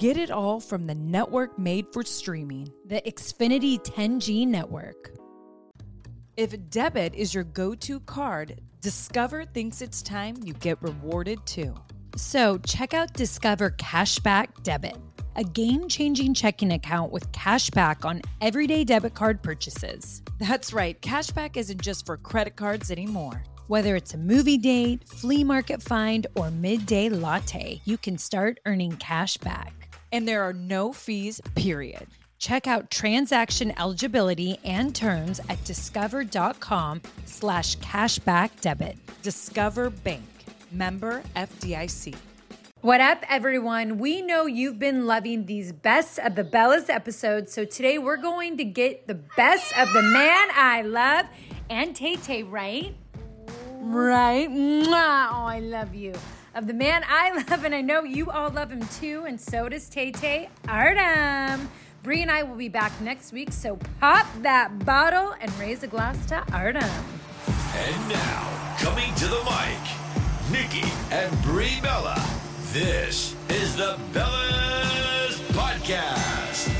[0.00, 2.72] Get it all from the network made for streaming.
[2.86, 5.10] The Xfinity 10G network.
[6.38, 11.74] If debit is your go to card, Discover thinks it's time you get rewarded too.
[12.16, 14.96] So check out Discover Cashback Debit,
[15.36, 20.22] a game changing checking account with cashback on everyday debit card purchases.
[20.38, 23.42] That's right, cashback isn't just for credit cards anymore.
[23.66, 28.96] Whether it's a movie date, flea market find, or midday latte, you can start earning
[28.96, 29.79] cash back.
[30.12, 32.06] And there are no fees, period.
[32.38, 38.96] Check out transaction eligibility and terms at discover.com slash cashback debit.
[39.22, 40.24] Discover Bank,
[40.72, 42.16] member FDIC.
[42.80, 43.98] What up, everyone?
[43.98, 48.56] We know you've been loving these best of the Bellas episodes, so today we're going
[48.56, 51.26] to get the best of the man I love
[51.68, 52.96] and Tay Tay, right?
[53.80, 54.48] Right?
[54.48, 55.28] Mwah.
[55.30, 56.14] Oh, I love you.
[56.52, 59.68] Of the man I love, and I know you all love him too, and so
[59.68, 61.70] does Tay Tay Artem.
[62.02, 65.86] Brie and I will be back next week, so pop that bottle and raise a
[65.86, 66.82] glass to Artem.
[67.74, 72.20] And now, coming to the mic, Nikki and Brie Bella.
[72.72, 76.74] This is the Bellas Podcast.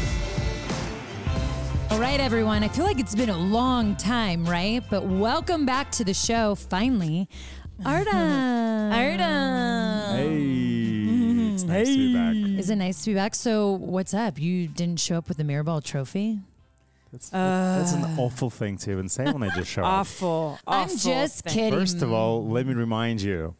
[1.91, 2.63] All right, everyone.
[2.63, 4.83] I feel like it's been a long time, right?
[4.89, 7.29] But welcome back to the show, finally.
[7.85, 8.93] Artem.
[8.93, 10.17] Artem.
[10.17, 11.55] Hey, mm-hmm.
[11.55, 12.59] it's nice to be back.
[12.59, 13.35] Is it nice to be back?
[13.35, 14.39] So, what's up?
[14.39, 16.41] You didn't show up with the Mirrorball trophy?
[17.11, 18.17] That's, that's an uh.
[18.19, 19.89] awful thing to even say when I just show up.
[19.89, 20.93] Awful, awful.
[20.93, 21.55] I'm just thing.
[21.55, 21.79] kidding.
[21.79, 23.57] First of all, let me remind you,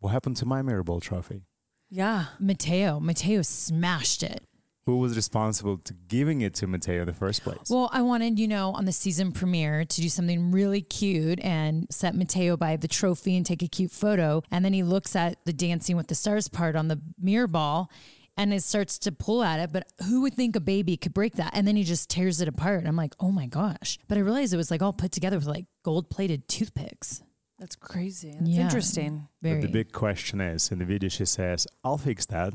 [0.00, 1.42] what happened to my Mirrorball trophy?
[1.88, 2.26] Yeah.
[2.40, 3.00] Matteo.
[3.00, 4.42] Matteo smashed it.
[4.86, 7.68] Who was responsible to giving it to Matteo in the first place?
[7.68, 11.88] Well, I wanted, you know, on the season premiere to do something really cute and
[11.90, 14.44] set Matteo by the trophy and take a cute photo.
[14.52, 17.90] And then he looks at the Dancing with the Stars part on the mirror ball
[18.36, 19.72] and it starts to pull at it.
[19.72, 21.50] But who would think a baby could break that?
[21.52, 22.86] And then he just tears it apart.
[22.86, 23.98] I'm like, oh my gosh.
[24.06, 27.24] But I realized it was like all put together with like gold plated toothpicks.
[27.58, 28.30] That's crazy.
[28.38, 28.62] That's Yeah.
[28.62, 29.26] interesting.
[29.42, 29.62] Very.
[29.62, 32.52] but the big question is, in the video she says, I'll fix that.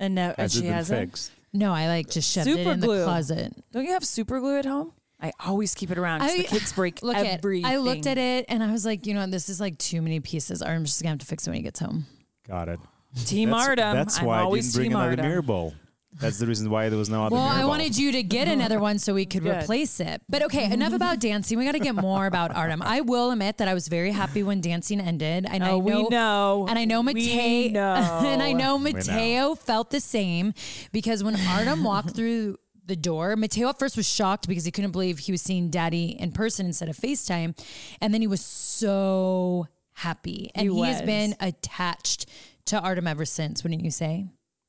[0.00, 1.00] And now and Has it she hasn't.
[1.10, 1.32] fixed?
[1.52, 3.52] No, I like just shoved it Super in the closet.
[3.72, 4.92] Don't you have super glue at home?
[5.20, 7.64] I always keep it around because the kids break look at everything.
[7.64, 10.20] I looked at it and I was like, you know, this is like too many
[10.20, 10.60] pieces.
[10.62, 12.06] I'm just gonna have to fix it when he gets home.
[12.46, 12.80] Got it.
[13.24, 13.94] Team that's, Artem.
[13.94, 15.26] That's I'm why I always didn't bring Team another Artem.
[15.26, 15.74] mirror ball.
[16.20, 17.68] That's the reason why there was no other Well, I ball.
[17.68, 19.62] wanted you to get another one so we could Good.
[19.62, 20.22] replace it.
[20.28, 20.72] But okay, mm-hmm.
[20.72, 21.58] enough about dancing.
[21.58, 22.80] We got to get more about Artem.
[22.82, 25.46] I will admit that I was very happy when dancing ended.
[25.48, 26.66] And I Oh, we know.
[26.68, 27.70] And I know We Matteo.
[27.72, 28.20] know.
[28.26, 28.78] and I know know.
[28.78, 30.54] Matteo felt the same
[30.92, 32.56] because when Artem walked through
[32.86, 36.16] the door, Matteo at first was shocked because he couldn't believe he was seeing Daddy
[36.18, 37.58] in person instead of FaceTime,
[38.00, 42.26] and then he was so happy, and He he, has been attached
[42.66, 43.62] to Artem ever since.
[43.64, 44.26] Wouldn't you say?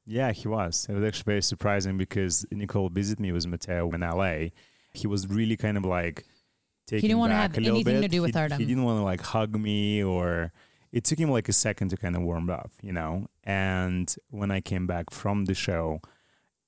[0.08, 0.88] Yeah, he was.
[0.90, 4.52] It was actually very surprising because Nicole visited me with Matteo in LA.
[4.94, 6.26] He was really kind of like
[6.88, 8.58] taking He didn't wanna have a little anything to do with he, Artem.
[8.58, 10.54] He didn't want to like hug me or
[10.94, 13.28] it took him like a second to kind of warm up, you know.
[13.44, 16.02] And when I came back from the show,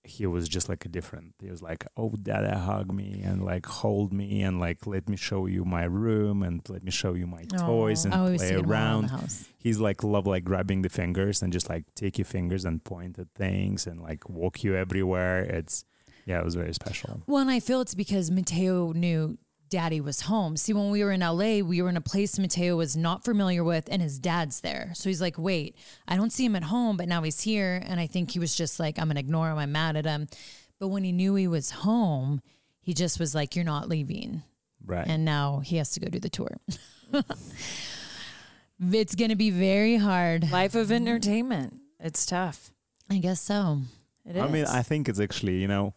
[0.10, 1.36] he was just like a different.
[1.40, 5.16] He was like, "Oh, Dada, hug me and like hold me and like let me
[5.18, 8.66] show you my room and let me show you my toys and play seeing them
[8.66, 9.48] all around around." the house.
[9.58, 13.18] he's like love like grabbing the fingers and just like take your fingers and point
[13.20, 15.86] at things and like walk you everywhere it's
[16.26, 19.38] yeah it was very special Well, and I feel it's because Matteo knew
[19.70, 20.58] daddy was home.
[20.58, 23.64] See, when we were in LA, we were in a place Matteo was not familiar
[23.64, 24.92] with, and his dad's there.
[24.96, 25.76] So he's like, wait,
[26.08, 27.82] I don't see him at home, but now he's here.
[27.86, 29.58] And I think he was just like, I'm going to ignore him.
[29.58, 30.28] I'm mad at him.
[30.80, 32.42] But when he knew he was home,
[32.82, 34.44] he just was like, you're not leaving.
[34.86, 36.58] right And now he has to go do the tour.
[38.80, 40.52] it's going to be very hard.
[40.52, 41.80] Life of entertainment.
[42.00, 42.72] It's tough.
[43.10, 43.82] I guess so.
[44.26, 44.42] It is.
[44.44, 45.96] i mean i think it's actually you know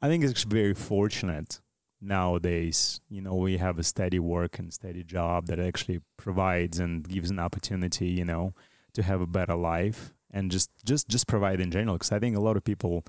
[0.00, 1.58] i think it's very fortunate
[2.04, 3.00] nowadays.
[3.08, 7.30] You know, we have a steady work and steady job that actually provides and gives
[7.30, 8.54] an opportunity, you know,
[8.92, 11.96] to have a better life and just just just provide in general.
[11.96, 13.04] Because I think a lot of people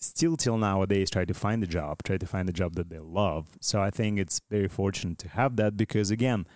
[0.00, 2.98] still till nowadays try to find a job, try to find a job that they
[2.98, 3.56] love.
[3.60, 6.46] So I think it's very fortunate to have that because again,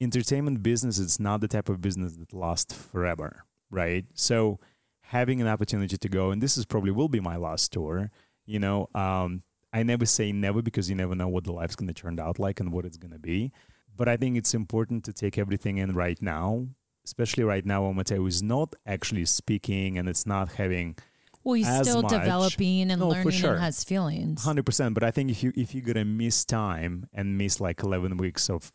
[0.00, 4.04] entertainment business is not the type of business that lasts forever, right?
[4.14, 4.60] So
[5.00, 8.10] having an opportunity to go, and this is probably will be my last tour.
[8.44, 9.42] You know, um,
[9.72, 12.38] I never say never because you never know what the life's going to turn out
[12.38, 13.52] like and what it's going to be.
[13.96, 16.66] But I think it's important to take everything in right now,
[17.04, 20.96] especially right now when Matteo is not actually speaking and it's not having
[21.44, 22.12] Well, he's still much.
[22.12, 23.52] developing and No, learning sure.
[23.54, 24.44] and has feelings.
[24.44, 24.94] Hundred percent.
[24.94, 28.48] But I think if you if you're gonna miss time and miss like eleven weeks
[28.50, 28.72] of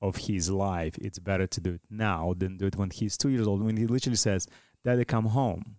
[0.00, 3.28] of his life, it's better to do it now than do it when he's two
[3.28, 3.62] years old.
[3.62, 4.46] When he literally says,
[4.84, 5.76] "Daddy, come home,"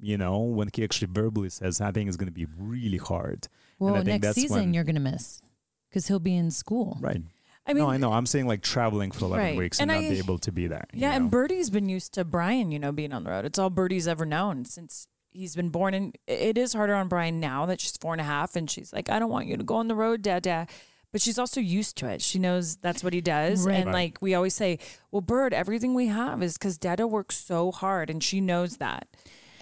[0.00, 3.48] you know, when he actually verbally says, I think it's gonna be really hard.
[3.84, 5.40] Well, and I think next that's season when, you're going to miss
[5.88, 6.98] because he'll be in school.
[7.00, 7.20] right.
[7.64, 8.12] I mean, no, I know.
[8.12, 9.56] I'm saying like traveling for eleven Right.
[9.56, 10.84] weeks and, And not I- be able to be there.
[10.92, 11.16] you Yeah, know?
[11.16, 13.44] and Birdie's been used to Brian, you know, being on the road.
[13.44, 15.94] It's all Birdie's ever known since he's been born.
[15.94, 18.92] And it is harder on Brian now that she's four and a half and she's
[18.92, 20.70] like, I don't want you to go on the road, dad, dad.
[21.12, 22.20] But she's also used to it.
[22.20, 23.64] She knows that's what he does.
[23.64, 23.76] Right.
[23.76, 24.78] And like we always say,
[25.12, 29.06] well, Bird, everything we have is because Dada works so hard and she knows that.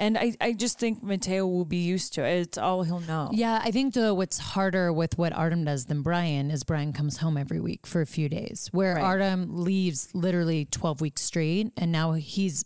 [0.00, 2.38] And I, I just think Matteo will be used to it.
[2.38, 3.28] It's all he'll know.
[3.32, 7.18] Yeah, I think though what's harder with what Artem does than Brian is Brian comes
[7.18, 9.04] home every week for a few days, where Right.
[9.04, 12.64] Artem leaves literally twelve weeks straight, and now he's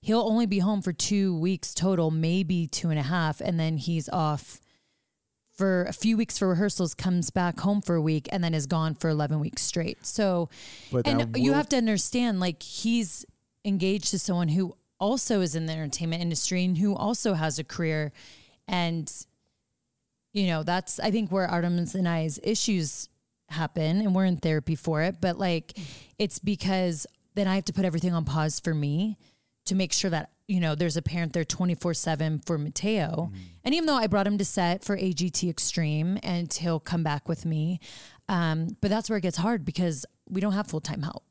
[0.00, 3.76] he'll only be home for two weeks total, maybe two and a half, and then
[3.76, 4.58] he's off
[5.52, 8.66] for a few weeks for rehearsals, comes back home for a week, and then is
[8.66, 10.04] gone for eleven weeks straight.
[10.06, 10.48] So,
[10.90, 13.26] But and I you have to understand, like he's
[13.66, 14.74] engaged to someone who
[15.04, 18.10] also is in the entertainment industry and who also has a career,
[18.66, 19.12] and
[20.32, 23.10] you know that's I think where Artemis and I's issues
[23.50, 25.20] happen, and we're in therapy for it.
[25.20, 25.78] But like,
[26.18, 29.18] it's because then I have to put everything on pause for me
[29.66, 33.32] to make sure that you know there's a parent there 24 7 for matteo
[33.64, 37.30] and even though i brought him to set for agt extreme and he'll come back
[37.30, 37.80] with me
[38.28, 41.24] um, but that's where it gets hard because we don't have full-time help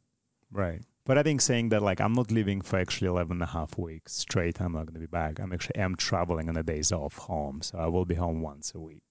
[0.52, 0.82] Right.
[1.06, 3.78] But I think saying that like I'm not leaving for actually 11 and a half
[3.78, 5.40] weeks straight, I'm not going to be back.
[5.40, 8.72] I'm actually am traveling on the days off home, so I will be home once
[8.74, 9.04] a week.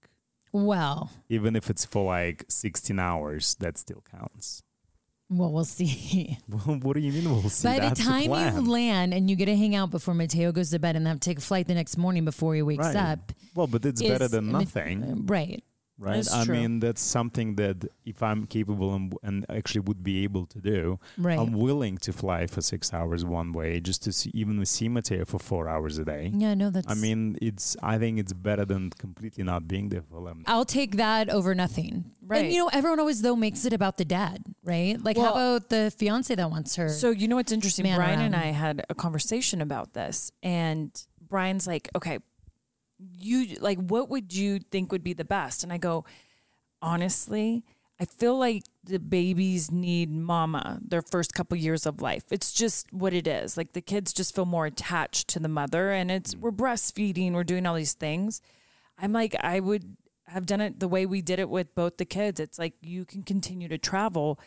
[0.51, 4.63] well Even if it's for like 16 hours, that still counts.
[5.29, 6.37] well we'll see
[6.83, 7.67] what do you mean we'll see?
[7.67, 10.69] by the That's time you land and you get to hang out before matteo goes
[10.71, 12.95] to bed and have to take a flight the next morning before he wakes Right.
[13.13, 15.63] up Well, but it's better than nothing, right
[15.97, 16.17] right?
[16.17, 16.55] It's I true.
[16.55, 20.99] mean, that's something that if I'm capable and, and actually would be able to do,
[21.17, 24.89] right I'm willing to fly for six hours one way just to see, even see
[24.89, 26.31] Matteo for four hours a day.
[26.33, 27.77] yeah no that's I mean, it's.
[27.81, 30.43] I think it's better than completely not being there for them.
[30.47, 32.11] I'll take that over nothing.
[32.25, 32.45] Right.
[32.45, 35.01] And you know, everyone always though makes it about the dad, right?
[35.01, 36.89] Like how about the fiance that wants her?
[36.89, 37.83] So you know what's interesting?
[37.83, 38.35] Man Brian and.
[38.35, 40.89] I had a conversation about this, and
[41.21, 42.17] Brian's like, "Okay,
[43.19, 46.05] you like, what would you think would be the best?" And I go,
[46.81, 47.63] honestly,
[47.99, 52.23] I feel like the babies need mama their first couple years of life.
[52.31, 53.55] It's just what it is.
[53.55, 56.41] Like the kids just feel more attached to the mother, and it's mm.
[56.41, 58.41] we're breastfeeding, we're doing all these things.
[58.97, 59.95] I'm like, I would
[60.27, 62.39] have done it the way we did it with both the kids.
[62.39, 64.39] It's like you can continue to travel.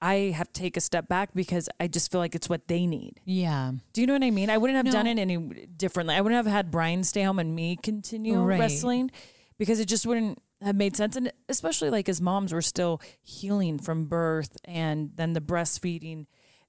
[0.00, 2.86] I have to take a step back because I just feel like it's what they
[2.86, 3.20] need.
[3.24, 3.72] yeah.
[3.92, 4.50] Do you know what I mean?
[4.50, 5.36] I wouldn't have done it any
[5.76, 6.14] differently.
[6.14, 8.58] I wouldn't have had Brian stay home and me continue Right.
[8.58, 9.10] wrestling
[9.58, 11.16] because it just wouldn't have made sense.
[11.16, 16.26] And especially like as moms, we're still healing from birth and then the breastfeeding.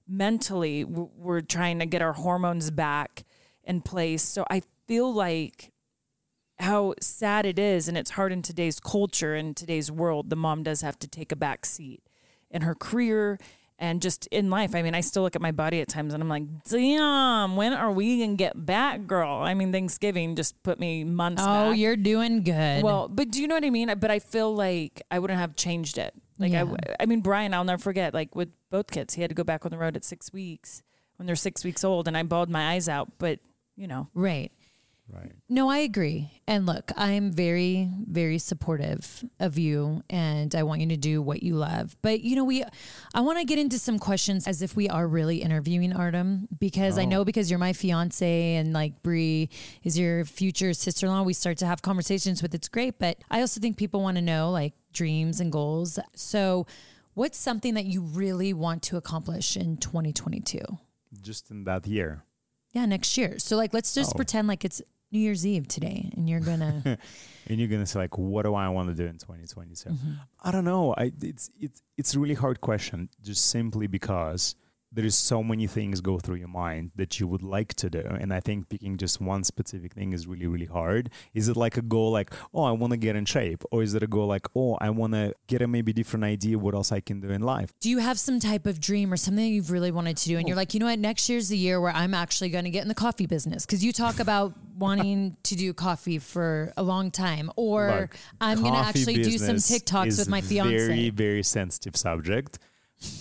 [0.08, 3.24] Mentally, we're trying to get our hormones back
[3.64, 4.22] in place.
[4.22, 5.72] So I feel like
[6.58, 10.30] how sad it is, and it's hard in today's culture and today's world.
[10.30, 12.02] The mom does have to take a back seat
[12.50, 13.38] in her career
[13.78, 14.74] and just in life.
[14.74, 17.72] I mean, I still look at my body at times and I'm like, damn, when
[17.72, 19.38] are we gonna get back, girl?
[19.42, 21.78] I mean, Thanksgiving just put me months Oh, back.
[21.78, 22.82] you're doing good.
[22.82, 23.92] Well, but do you know what I mean?
[23.98, 26.14] But I feel like I wouldn't have changed it.
[26.38, 26.64] Like Yeah.
[26.64, 28.14] I, I mean, Brian, I'll never forget.
[28.14, 30.82] Like with both kids, he had to go back on the road at six weeks
[31.16, 33.12] when they're six weeks old, and I bawled my eyes out.
[33.18, 33.40] But
[33.74, 34.50] you know, right.
[35.08, 35.32] Right.
[35.48, 36.42] No, I agree.
[36.48, 41.44] And look, I'm very, very supportive of you and I want you to do what
[41.44, 41.96] you love.
[42.02, 42.64] But you know, we
[43.14, 46.98] I want to get into some questions as if we are really interviewing Artem because
[46.98, 47.08] I oh.
[47.08, 49.48] know because you're my fiance and like Brie
[49.84, 53.60] is your future sister-in-law, we start to have conversations with it's great, but I also
[53.60, 56.00] think people want to know like dreams and goals.
[56.16, 56.66] So,
[57.14, 60.58] what's something that you really want to accomplish in 2022?
[61.22, 62.24] Just in that year.
[62.72, 63.38] Yeah, next year.
[63.38, 64.16] So like let's just Oh.
[64.16, 64.82] pretend like it's
[65.12, 66.82] New Year's Eve today, and you're gonna.
[67.46, 69.88] and you're gonna say like, what do I want to do in 2022?
[69.90, 70.12] Mm-hmm.
[70.42, 70.94] I don't know.
[70.96, 74.56] I it's it's it's a really hard question, just simply because
[74.96, 78.00] there is so many things go through your mind that you would like to do,
[78.00, 81.10] and I think picking just one specific thing is really really hard.
[81.34, 83.94] Is it like a goal like, oh, I want to get in shape, or is
[83.94, 86.90] it a goal like, oh, I want to get a maybe different idea what else
[86.90, 87.72] I can do in life?
[87.78, 90.48] Do you have some type of dream or something you've really wanted to do, and
[90.48, 92.82] you're like, you know what, next year's the year where I'm actually going to get
[92.82, 93.66] in the coffee business?
[93.66, 98.62] Because you talk about wanting to do coffee for a long time, or Look, I'm
[98.62, 100.74] going to actually do some TikToks with my fiance.
[100.74, 102.58] Very, very sensitive subject.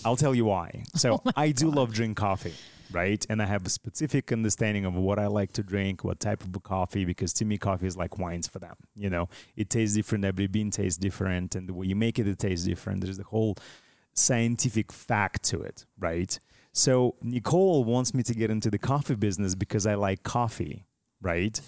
[0.03, 0.83] I'll tell you why.
[0.95, 2.53] Oh so Oh I do love drink coffee,
[2.91, 3.25] right?
[3.29, 6.63] And I have a specific understanding of what I like to drink, what type of
[6.63, 8.75] coffee, because to me, coffee is like wines for them.
[8.95, 10.25] You know, it tastes different.
[10.25, 13.01] Every bean tastes different, and the way you make it, it tastes different.
[13.01, 13.57] There's the whole
[14.13, 16.39] scientific fact to it, right?
[16.71, 20.85] So Nicole wants me to get into the coffee business because I like coffee,
[21.25, 21.59] right?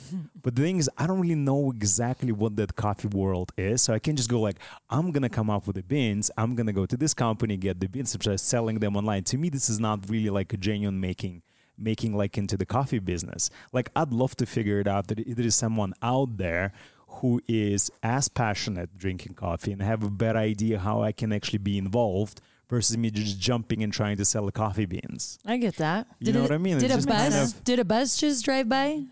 [0.42, 3.82] but the thing is, I don't really know exactly what that coffee world is.
[3.82, 4.60] So I can just go like,
[4.90, 6.32] I'm gonna come up with the beans.
[6.38, 9.24] I'm gonna go to this company, get the beans, and selling them online.
[9.26, 11.42] To me, this is not really like a genuine making
[11.78, 13.50] making like into the coffee business.
[13.74, 16.72] Like I'd love to figure it out that there is someone out there
[17.08, 21.60] who is as passionate drinking coffee and have a better idea how I can actually
[21.60, 25.40] be involved versus me just jumping and trying to sell the coffee beans.
[25.46, 26.08] I get that.
[26.20, 26.78] You know a, what I mean?
[26.80, 27.18] Did It's a bus?
[27.18, 29.06] kind of- did a bus just drive by?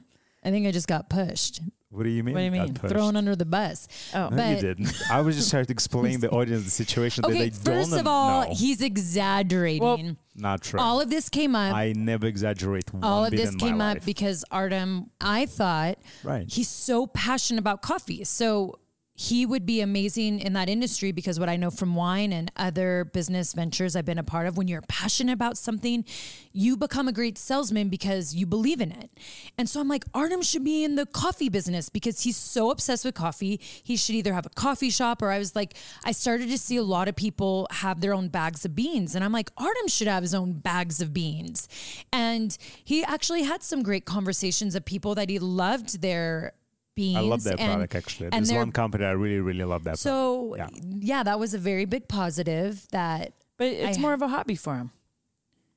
[0.45, 1.59] I think I just got pushed,
[1.89, 2.33] what do you mean?
[2.35, 2.73] What do you mean?
[2.75, 3.87] thrown under the bus.
[4.13, 4.93] Oh, No, but- you didn't.
[5.09, 7.71] I was just trying to explain the audience the situation that they don't know.
[7.73, 8.53] First of all, know.
[8.53, 9.81] he's exaggerating.
[9.81, 10.79] Well, Not true.
[10.79, 11.73] all of this came up.
[11.73, 14.05] I never exaggerate one all of bit this in came up life.
[14.05, 16.45] because Artem, I thought Right.
[16.51, 18.23] he's so passionate about coffee.
[18.25, 18.75] So
[19.17, 23.05] he would be amazing in that industry because what I know from wine and other
[23.05, 26.03] business ventures I've been a part of, when you're passionate about something,
[26.51, 29.09] you become a great salesman because you believe in it.
[29.57, 33.05] And so I'm like, Artem should be in the coffee business because he's so obsessed
[33.05, 33.61] with coffee.
[33.61, 36.75] He should either have a coffee shop or I was like, I started to see
[36.75, 39.15] a lot of people have their own bags of beans.
[39.15, 41.69] And I'm like, Artem should have his own bags of beans.
[42.11, 46.53] And he actually had some great conversations of people that he loved their
[46.95, 47.17] beans.
[47.17, 48.29] I love that and- product actually.
[48.31, 49.99] and There's one company I really, really love that.
[49.99, 50.79] so product.
[50.99, 51.23] yeah.
[51.23, 54.75] that was a very big positive that but it's I- more of a hobby for
[54.75, 54.91] him,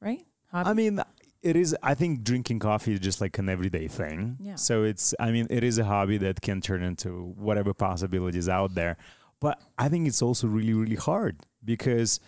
[0.00, 0.24] right?
[0.50, 0.70] Hobby.
[0.70, 1.00] I mean,
[1.42, 1.76] it is.
[1.82, 4.38] I think drinking coffee is just like an everyday thing.
[4.40, 4.56] Yeah.
[4.56, 5.14] So it's.
[5.20, 8.96] I mean, it is a hobby that can turn into whatever possibilities out there.
[9.40, 12.18] But I think it's also really, really hard because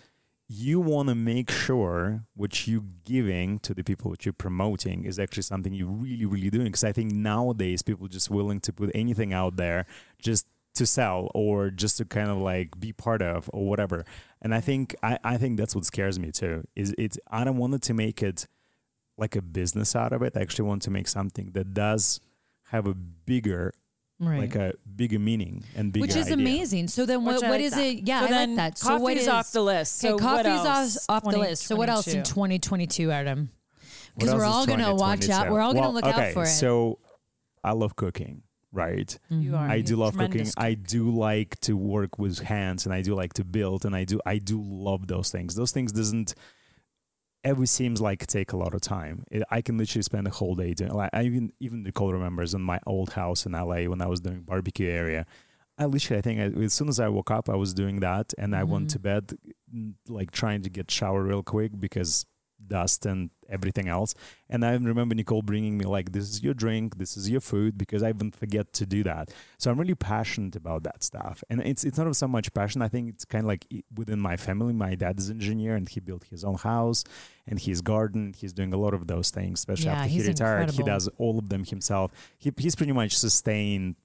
[0.52, 5.16] you want to make sure what you're giving to the people what you're promoting is
[5.16, 6.66] actually something you're really, really doing.
[6.66, 9.86] Because I think nowadays people just willing to put anything out there
[10.20, 14.04] just to sell or just to kind of like be part of or whatever.
[14.42, 16.64] And I think I, I think that's what scares me too.
[16.74, 18.48] Is it's I don't want it to make it
[19.16, 20.32] like a business out of it.
[20.36, 22.20] I actually want to make something that does
[22.70, 23.72] have a bigger
[24.20, 24.38] right.
[24.40, 26.34] like a bigger meaning and bigger which is idea.
[26.34, 26.88] amazing.
[26.88, 27.84] So then what Which I what like is that.
[27.84, 28.06] it?
[28.06, 28.78] Yeah, So I then like that.
[28.78, 30.04] So what coffee's is off the list.
[30.04, 31.08] Okay, So what coffee's else?
[31.08, 31.62] off, off the list.
[31.66, 33.04] So what else in 2022?
[33.04, 33.50] 2022, Artem?
[34.14, 35.50] Because else we're is all gonna watch out.
[35.50, 36.48] We're all gonna Well, look okay, out for it.
[36.48, 36.98] So
[37.64, 39.16] I love cooking, right?
[39.30, 39.68] You are.
[39.68, 40.28] I do love cooking.
[40.30, 43.94] tremendous I do like to work with hands and I do like to build and
[43.96, 45.54] I do I do love those things.
[45.54, 46.34] Those things doesn't
[47.44, 49.24] ever seems like take a lot of time.
[49.30, 52.54] It, I can literally spend a whole day doing like I even even Nicole remembers
[52.54, 55.26] in my old house in LA when I was doing barbecue area.
[55.78, 58.34] I literally I think I, as soon as I woke up I was doing that
[58.36, 58.92] and I went mm-hmm.
[58.92, 59.32] to bed
[60.08, 62.26] like trying to get shower real quick because
[62.66, 64.14] dust and everything else.
[64.48, 67.76] And I remember Nicole bringing me like, "This is your drink, this is your food,"
[67.76, 69.32] because I even forget to do that.
[69.58, 71.42] So I'm really passionate about that stuff.
[71.50, 72.82] And it's it's not so much passion.
[72.82, 74.72] I think it's kind of like within my family.
[74.72, 77.04] My dad is an engineer, and he built his own house
[77.46, 78.34] and his garden.
[78.36, 80.70] He's doing a lot of those things, especially Yeah, after he retired.
[80.70, 82.12] He does all of them himself.
[82.38, 83.96] He, he's pretty much sustained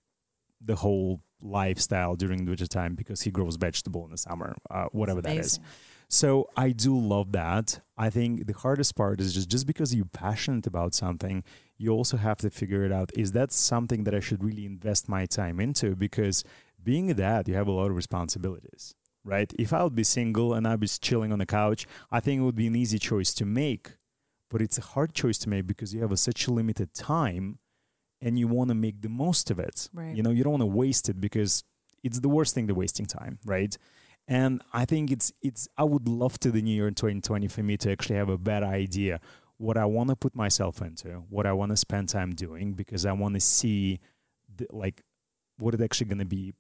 [0.61, 4.85] the whole lifestyle during the winter time because he grows vegetable in the summer, uh,
[4.91, 5.59] whatever that is.
[6.07, 7.81] So I do love that.
[7.97, 11.43] I think the hardest part is just just because you're passionate about something,
[11.77, 13.11] you also have to figure it out.
[13.15, 15.95] Is that something that I should really invest my time into?
[15.95, 16.43] Because
[16.83, 19.51] being that, you have a lot of responsibilities, right?
[19.57, 22.43] If I would be single and I'd be chilling on the couch, I think it
[22.43, 23.93] would be an easy choice to make.
[24.49, 27.59] But it's a hard choice to make because you have a, such a limited time
[28.21, 29.89] and you want to make the most of it.
[29.93, 30.15] Right.
[30.15, 31.63] You know, you don't want to waste it because
[32.03, 33.75] it's the worst thing, the wasting time, right?
[34.27, 37.61] And I think it's it's I would love to the new year in 2020 for
[37.63, 39.19] me to actually have a better idea
[39.57, 43.05] what I want to put myself into, what I want to spend time doing, because
[43.05, 43.99] I want to see
[44.53, 45.01] the, like
[45.57, 46.53] what it's actually going to be.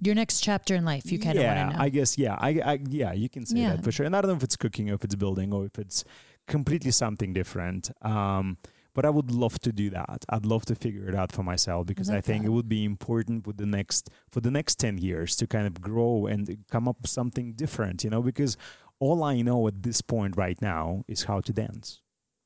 [0.00, 1.82] Your next chapter in life, you kind of yeah, want to know.
[1.84, 3.70] I guess yeah, I, I yeah, you can say Yeah.
[3.76, 4.04] that for sure.
[4.04, 6.04] And I don't know if it's cooking or if it's building or if it's
[6.46, 7.90] completely something different.
[8.02, 8.58] Um,
[8.96, 10.24] But I would love to do that.
[10.30, 12.48] I'd love to figure it out for myself because I, like think that.
[12.48, 15.80] it would be important with the next for the next 10 years to kind of
[15.82, 18.56] grow and come up with something different, you know, because
[18.98, 22.00] all I know at this point right now is how to dance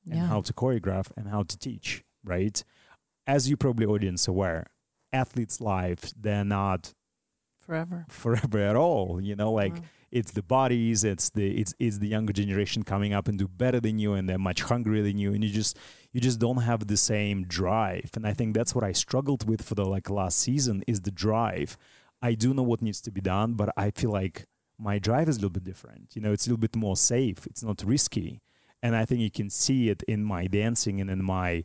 [0.05, 0.27] and Yeah.
[0.27, 2.63] how to choreograph and how to teach, right?
[3.29, 4.67] As you probably audience aware,
[5.13, 6.95] athletes' lives they're not
[7.71, 8.05] Forever.
[8.09, 9.21] forever at all.
[9.21, 9.83] You know, like Wow.
[10.11, 13.79] it's the bodies, it's the it's it's the younger generation coming up and do better
[13.81, 15.79] than you, and they're much hungrier than you, and you just
[16.13, 18.11] you just don't have the same drive.
[18.17, 21.13] And I think that's what I struggled with for the like last season is the
[21.13, 21.77] drive.
[22.21, 24.47] I do know what needs to be done, but I feel like
[24.79, 26.17] my drive is a little bit different.
[26.17, 27.47] You know, it's a little bit more safe.
[27.47, 28.41] It's not risky,
[28.83, 31.63] and I think you can see it in my dancing and in my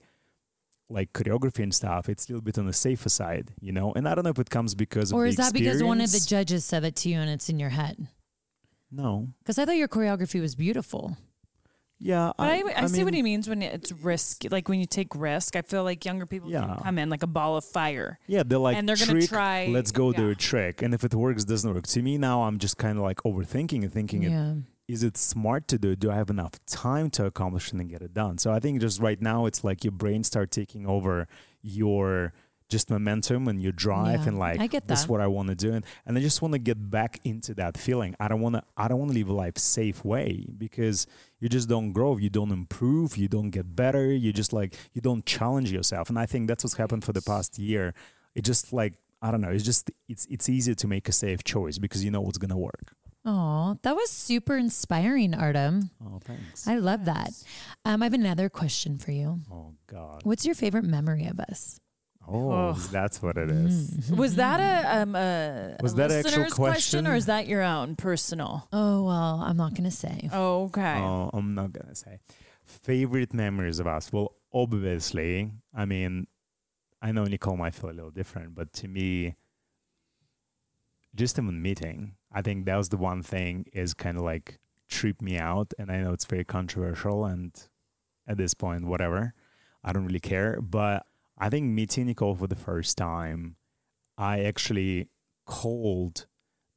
[0.90, 2.08] like choreography and stuff.
[2.10, 3.92] It's a little bit on the safer side, you know.
[3.94, 6.12] And I don't know if it comes because of Or is that because one of
[6.12, 8.08] the judges said it to you and it's in your head?
[8.92, 9.30] no.
[9.40, 11.18] Because I thought your choreography was beautiful.
[11.98, 14.44] Yeah, But I, I, see what he means when it's risk.
[14.52, 16.66] Like when you take risk, I feel like younger people Yeah.
[16.66, 18.20] can come in like a ball of fire.
[18.28, 20.82] Yeah, they're like, And they're gonna try- let's go do a trick.
[20.82, 21.88] And if it works, doesn't work.
[21.88, 24.56] To me now, I'm just kind of like overthinking and thinking, it, Yeah.
[24.88, 25.96] Is it smart to do?
[25.96, 28.38] Do I have enough time to accomplish it and get it done?
[28.38, 31.28] So I think just right now, it's like your brain start taking over
[31.62, 32.34] your
[32.68, 35.50] just momentum and your drive Yeah, and like I get this is what I want
[35.50, 38.16] to do and, and I just want to get back into that feeling.
[38.20, 41.06] I don't want to I don't want to live a life safe way because
[41.40, 45.02] you just don't grow, you don't improve, you don't get better, you just like you
[45.02, 46.10] don't challenge yourself.
[46.10, 47.94] And I think that's what's happened for the past year.
[48.34, 51.44] It just like I don't know, it's just it's it's easier to make a safe
[51.44, 52.96] choice because you know what's gonna work.
[53.26, 55.90] Oh, that was super inspiring, Artem.
[56.06, 56.68] Oh thanks.
[56.68, 57.32] I love that.
[57.84, 59.40] Um, I have another question for you.
[59.52, 60.22] oh God.
[60.24, 61.80] What's your favorite memory of us?
[62.28, 62.74] Oh, Oh.
[62.92, 63.92] that's what it is.
[63.92, 64.16] Mm-hmm.
[64.18, 67.08] Was that a um a, Was a that an actual listener's question?
[67.08, 68.68] or is that your own personal?
[68.74, 70.30] Oh, well, I'm not going to say.
[70.34, 70.98] Oh, okay.
[71.00, 72.20] Oh, I'm not gonna say.
[72.64, 74.12] Favorite memories of us?
[74.12, 76.26] Well, obviously, I mean,
[77.02, 79.36] I know Nicole might feel a little different, but to me,
[81.14, 85.22] just even meeting, I think that was the one thing is kind of like trip
[85.22, 87.52] me out, and I know it's very controversial, and
[88.28, 89.34] at this point, whatever,
[89.84, 90.62] I don't really care.
[90.62, 91.08] But
[91.38, 93.56] I think meeting Nicole for the first time,
[94.18, 95.08] I actually
[95.48, 96.28] called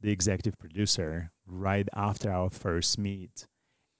[0.00, 3.46] the executive producer right after our first meet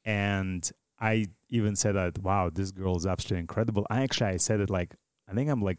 [0.09, 3.87] and I even said that, wow, this girl is absolutely incredible.
[3.91, 4.95] I actually I said it like,
[5.29, 5.79] I think I'm like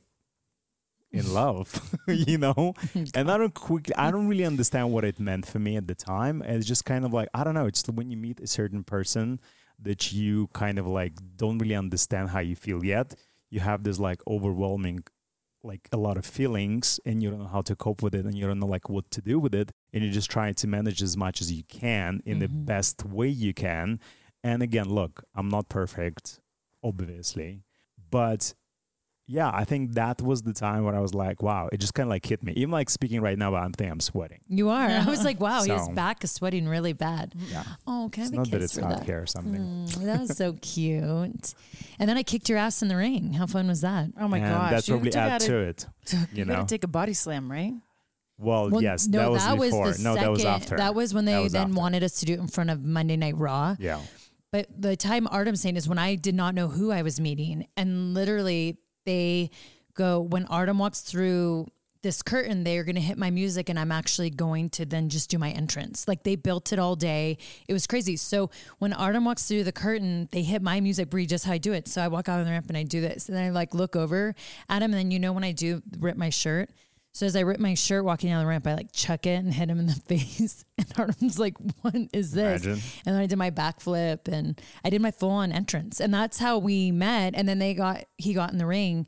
[1.11, 2.73] in love, you know?
[3.13, 5.95] and I don't quickly, I don't really understand what it meant for me at the
[5.95, 6.41] time.
[6.41, 9.39] It's just kind of like, I don't know, it's when you meet a certain person
[9.81, 13.15] that you kind of like don't really understand how you feel yet.
[13.49, 15.03] You have this like overwhelming
[15.63, 18.35] like a lot of feelings and you don't know how to cope with it and
[18.37, 21.01] you don't know like what to do with it and you're just trying to manage
[21.01, 22.65] as much as you can in the mm-hmm.
[22.65, 23.99] best way you can
[24.43, 26.39] and again look i'm not perfect
[26.83, 27.63] obviously
[28.09, 28.53] but
[29.31, 32.07] yeah i think that was the time when i was like wow it just kind
[32.07, 34.87] of like hit me even like speaking right now i'm thinking i'm sweating You are.
[34.87, 37.33] I was like, wow, his back is sweating really bad.
[37.51, 39.05] yeah Oh, can I it's have a not that it's for hot that?
[39.05, 41.53] here or something Mm, that was so cute.
[41.99, 43.33] And then I kicked your ass in the ring.
[43.33, 44.09] How fun was that?
[44.19, 44.71] oh my and gosh.
[44.71, 46.87] that you probably took add out a- to it you You know gotta take a
[46.87, 47.73] body slam, right?
[48.37, 51.13] well, Well, yes no, that was before the no that was second- after That was
[51.13, 51.79] when they was then after.
[51.79, 53.75] wanted us to do it in front of Monday Night Raw.
[53.79, 53.99] yeah
[54.51, 57.67] But the time Artem's saying is when I did not know who I was meeting.
[57.77, 58.79] And literally
[59.09, 59.49] they
[59.95, 61.67] go, when Artem walks through
[62.01, 65.29] this curtain, they're going to hit my music and I'm actually going to then just
[65.29, 66.07] do my entrance.
[66.07, 67.37] Like they built it all day.
[67.67, 68.15] It was crazy.
[68.15, 71.57] So when Artem walks through the curtain, they hit my music, Brie, just how I
[71.57, 71.87] do it.
[71.89, 73.27] So I walk out on the ramp and I do this.
[73.27, 74.33] And then I like look over
[74.69, 74.91] at him.
[74.91, 76.69] And then you know when I do rip my shirt,
[77.11, 79.53] so as I rip my shirt walking down the ramp, I like chuck it and
[79.53, 80.63] hit him in the face.
[80.77, 82.83] And Artem's like, "What is this?" Imagine.
[83.05, 85.99] And then I did my backflip and I did my full on entrance.
[85.99, 87.33] And that's how we met.
[87.35, 89.07] And then they got he got in the ring.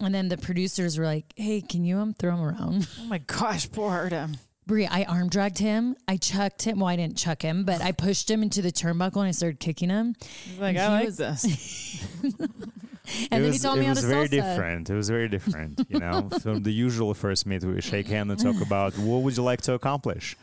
[0.00, 2.88] And then the producers were like, Hey, can you um throw him around?
[3.00, 4.36] Oh my gosh, poor Artem.
[4.66, 5.94] Brie, I arm dragged him.
[6.08, 6.78] I chucked him.
[6.78, 9.60] Well, I didn't chuck him, but I pushed him into the turnbuckle and I started
[9.60, 10.14] kicking him.
[10.44, 12.06] He's like, And I he like was- this.
[13.14, 14.30] And it then was, he told it me how was to very salsa.
[14.30, 14.90] different.
[14.90, 16.28] It was very different, you know.
[16.42, 19.60] From the usual first meet, we shake hand and talk about what would you like
[19.62, 20.36] to accomplish.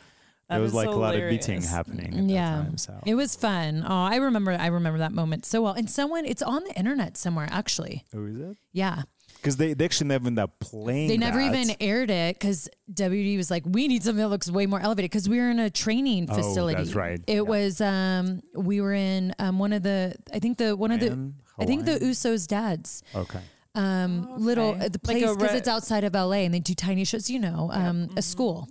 [0.48, 2.14] That there was is like a lot of beating happening.
[2.14, 2.58] At Yeah.
[2.58, 3.00] that time, so.
[3.06, 3.84] It was fun.
[3.88, 5.74] Oh, I remember I remember that moment so well.
[5.74, 8.06] And someone it's on the internet somewhere, actually.
[8.12, 8.58] Who is it?
[8.74, 9.04] Yeah.
[9.38, 11.08] Because they, they actually never end up playing.
[11.08, 11.56] They never that.
[11.56, 15.10] even aired it because WWE was like, we need something that looks way more elevated
[15.10, 16.78] because we were in a training Oh, facility.
[16.84, 17.20] that's right.
[17.28, 17.42] It Yeah.
[17.42, 21.32] was um we were in um one of the I think the one of the
[21.62, 21.82] Hawaiian?
[21.82, 23.40] I think the Usos dads Okay.
[23.76, 26.74] um little uh, the place a because re- it's outside of LA and they do
[26.74, 28.68] tiny shows you know um a school.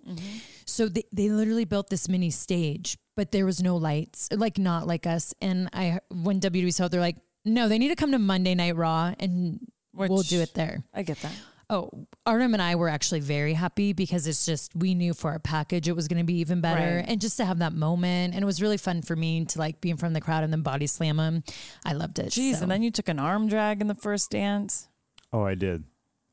[0.67, 4.87] So they, they literally built this mini stage, but there was no lights, like not
[4.87, 5.35] like us.
[5.41, 8.55] And I, when WWE saw it, they're like, No, they need to come to Monday
[8.55, 9.59] Night Raw and
[9.93, 10.85] we'll do it there.
[10.95, 11.33] I get that.
[11.71, 15.39] Oh, Artem and I were actually very happy because it's just we knew for our
[15.39, 17.05] package it was going to be even better, Right.
[17.07, 19.81] and just to have that moment, and it was really fun for me to like
[19.81, 21.45] be in front of the crowd and then body slam him.
[21.85, 22.27] I loved it.
[22.31, 22.63] Jeez, so.
[22.63, 24.89] and then you took an arm drag in the first dance.
[25.33, 25.85] Oh, I did.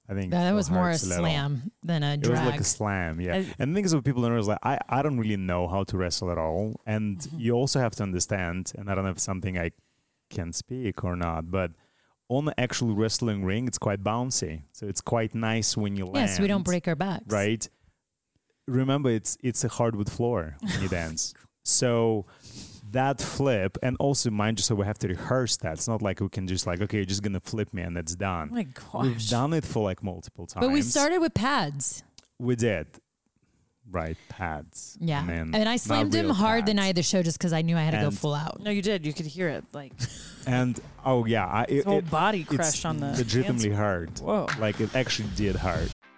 [0.09, 2.25] I think that was more a slam than a drag.
[2.25, 3.35] It was like a slam, yeah.
[3.35, 5.37] I- and the thing is, what people don't know is like I, I don't really
[5.37, 7.39] know how to wrestle at all, and Mm-hmm.
[7.39, 8.71] you also have to understand.
[8.77, 9.71] And I don't know if something I
[10.29, 11.71] can speak or not, but
[12.29, 16.29] on the actual wrestling ring, it's quite bouncy, so it's quite nice when you land.
[16.29, 17.25] yes, we don't break our backs.
[17.27, 17.67] right.
[18.67, 22.25] Remember, it's it's a hardwood floor when you dance, so
[22.91, 25.73] that flip, and also mind you, so we have to rehearse that.
[25.73, 28.13] It's not like we can just like okay, you're just gonna flip me and that's
[28.15, 28.49] Oh done.
[28.51, 28.65] my
[29.01, 30.65] We've done it for like multiple times.
[30.65, 32.03] But we started with pads.
[32.39, 32.87] We did.
[33.89, 34.97] Right, pads.
[34.99, 37.37] Yeah, I mean, and I slammed him real hard the night of the show just
[37.37, 38.59] because I knew I had to go And- full out.
[38.59, 39.05] No, you did.
[39.05, 39.63] You could hear it.
[39.73, 39.93] Like
[40.45, 44.19] And oh yeah, I, his whole it, body it's crashed on the legitimately dance- hurt.
[44.21, 44.47] Whoa.
[44.59, 45.91] Like it actually did hurt.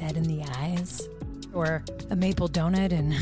[0.00, 1.08] dead in the eyes,
[1.52, 3.14] or a maple donut in,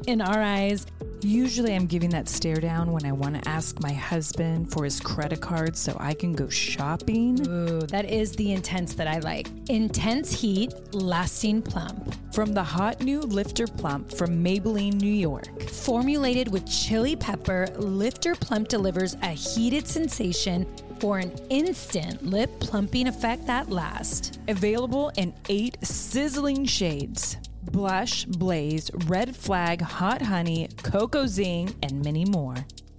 [0.06, 0.86] in our eyes.
[1.20, 5.00] Usually, I'm giving that stare down when I want to ask my husband for his
[5.00, 7.46] credit card so I can go shopping.
[7.48, 9.48] Ooh, that is the intense that I like.
[9.70, 12.14] Intense heat, lasting plump.
[12.34, 15.62] From the hot new Lifter Plump from Maybelline, New York.
[15.70, 20.66] Formulated with chili pepper, Lifter Plump delivers a heated sensation
[21.04, 24.38] for an instant lip plumping effect that lasts.
[24.48, 27.36] Available in eight sizzling shades
[27.72, 32.54] blush, blaze, red flag, hot honey, cocoa zing, and many more.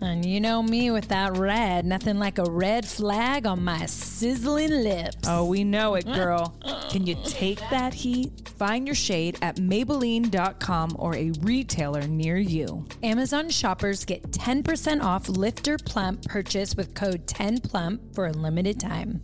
[0.05, 4.69] And you know me with that red, nothing like a red flag on my sizzling
[4.69, 5.17] lips.
[5.27, 6.55] Oh, we know it, girl.
[6.91, 8.47] Can you take that heat?
[8.49, 12.85] Find your shade at Maybelline.com or a retailer near you.
[13.01, 19.21] Amazon shoppers get 10% off Lifter Plump purchase with code 10PLUMP for a limited time.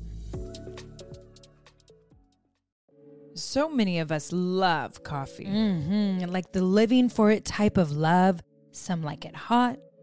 [3.36, 5.46] So many of us love coffee.
[5.46, 8.42] Mm, like the living for it type of love.
[8.72, 9.78] Some like it hot,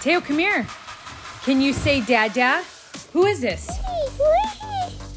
[0.00, 0.66] Teo, come here.
[1.44, 2.62] Can you say Dada?
[3.12, 3.68] Who is this?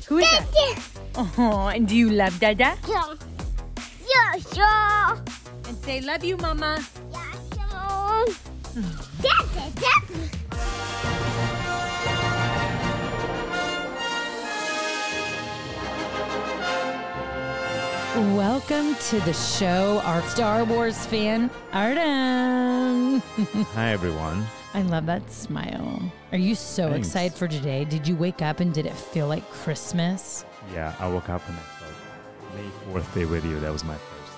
[0.08, 0.82] Who is that?
[1.16, 2.78] Oh, and do you love Dada?
[2.88, 5.24] Yeah, sure.
[5.68, 6.84] And say, love you, Mama.
[7.12, 8.26] Yeah, sure.
[9.22, 10.20] Dada, dada.
[18.36, 23.20] Welcome to the show, our Star Wars fan, Artem.
[23.76, 24.46] Hi, everyone.
[24.74, 26.00] I love that smile.
[26.32, 27.08] Are you so Thanks.
[27.08, 27.86] excited for today?
[27.86, 30.46] Did you wake up and did it feel like Christmas?
[30.74, 33.60] Yeah, I woke up and I thought, May 4th day with you.
[33.60, 34.38] That was my first,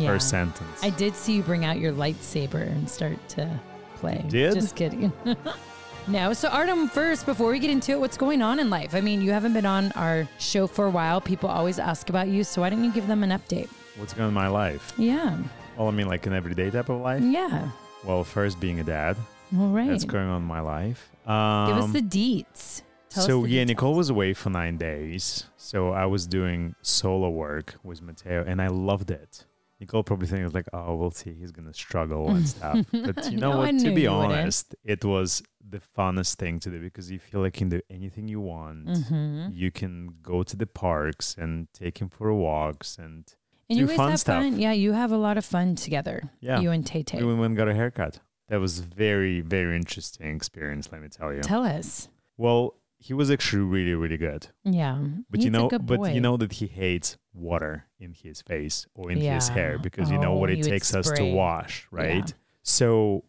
[0.00, 0.08] Yeah.
[0.08, 0.82] first sentence.
[0.82, 3.48] I did see you bring out your lightsaber and start to
[3.96, 4.20] play.
[4.24, 4.54] You did?
[4.54, 5.12] Just kidding.
[6.08, 6.32] no.
[6.32, 8.94] So, Artem, first, before we get into it, what's going on in life?
[8.94, 11.20] I mean, you haven't been on our show for a while.
[11.20, 12.44] People always ask about you.
[12.44, 13.68] So, why don't you give them an update?
[13.96, 14.92] What's going on in my life?
[14.96, 15.36] Yeah.
[15.76, 17.22] Well, I mean, like an everyday type of life.
[17.24, 17.70] Yeah.
[18.04, 19.16] Well, first being a dad.
[19.56, 19.88] All right.
[19.88, 21.10] That's going on in my life.
[21.26, 22.82] Um, Give us the deets.
[23.10, 23.68] Tell so the yeah, details.
[23.68, 25.44] Nicole was away for nine days.
[25.56, 29.46] So I was doing solo work with Matteo, and I loved it.
[29.80, 32.84] Nicole probably thinks like, oh, we'll see, he's gonna struggle and stuff.
[32.90, 33.78] But you know No, what?
[33.78, 34.32] To be you wouldn't.
[34.32, 37.80] honest, it was the funnest thing to do because you feel like you can do
[37.88, 38.86] anything you want.
[38.86, 39.54] Mhm.
[39.54, 43.24] You can go to the parks and take him for walks, and
[43.70, 44.42] And you guys fun have stuff.
[44.42, 44.58] fun.
[44.58, 46.28] Yeah, you have a lot of fun together.
[46.40, 46.58] Yeah.
[46.60, 47.18] You and Tay Tay.
[47.22, 48.18] we went and got a haircut.
[48.48, 50.88] That was very, very interesting experience.
[50.90, 51.40] Let me tell you.
[51.42, 52.08] Tell us.
[52.36, 54.48] Well, he was actually really, really good.
[54.64, 54.98] Yeah.
[55.30, 59.10] But He's you know, but you know that he hates water in his face or
[59.10, 59.82] in his hair Yeah.
[59.82, 62.26] because you know what Oh, it he would takes us to wash, right?
[62.28, 62.34] Yeah.
[62.62, 63.24] So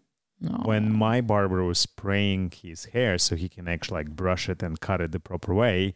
[0.64, 4.80] when my barber was spraying his hair so he can actually like brush it and
[4.80, 5.94] cut it the proper way,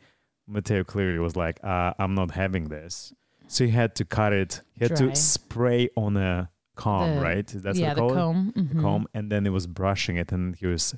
[0.48, 3.14] Matteo clearly was like, uh, "I'm not having this."
[3.48, 4.62] So he had to cut it.
[4.74, 5.10] He had Dry.
[5.10, 7.48] to spray on a comb, The- right?
[7.48, 8.54] That's yeah, what the call it comb.
[8.56, 8.82] the mhm.
[8.82, 10.96] comb and then it was brushing it and he was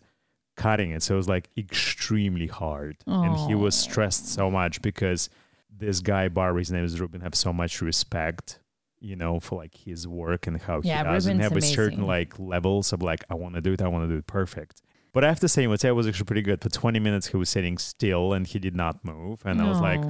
[0.57, 5.29] cutting it so it was like extremely hard and he was stressed so much because
[5.69, 8.59] this guy barber his name is ruben have so much respect
[9.01, 11.75] you know for like his work and how Yeah, he does and Ruben's have a
[11.75, 14.27] certain like levels of like i want to do it i want to do it
[14.27, 16.61] perfect but I have to say, Matteo was actually pretty good.
[16.61, 19.43] For 20 minutes, he was sitting still and he did not move.
[19.45, 20.01] And I was like.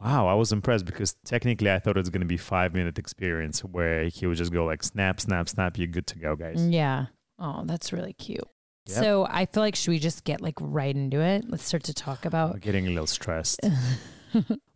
[0.00, 2.98] Wow, I was impressed because technically I thought it was going to be five minute
[2.98, 5.78] experience where he would just go like snap, snap, snap.
[5.78, 6.64] You're good to go, guys.
[6.66, 7.06] Yeah.
[7.38, 8.40] Oh, that's really cute.
[8.86, 8.96] Yep.
[8.98, 11.44] So I feel like should we just get like right into it?
[11.48, 12.60] Let's start to talk I'm about.
[12.60, 13.60] getting a little stressed.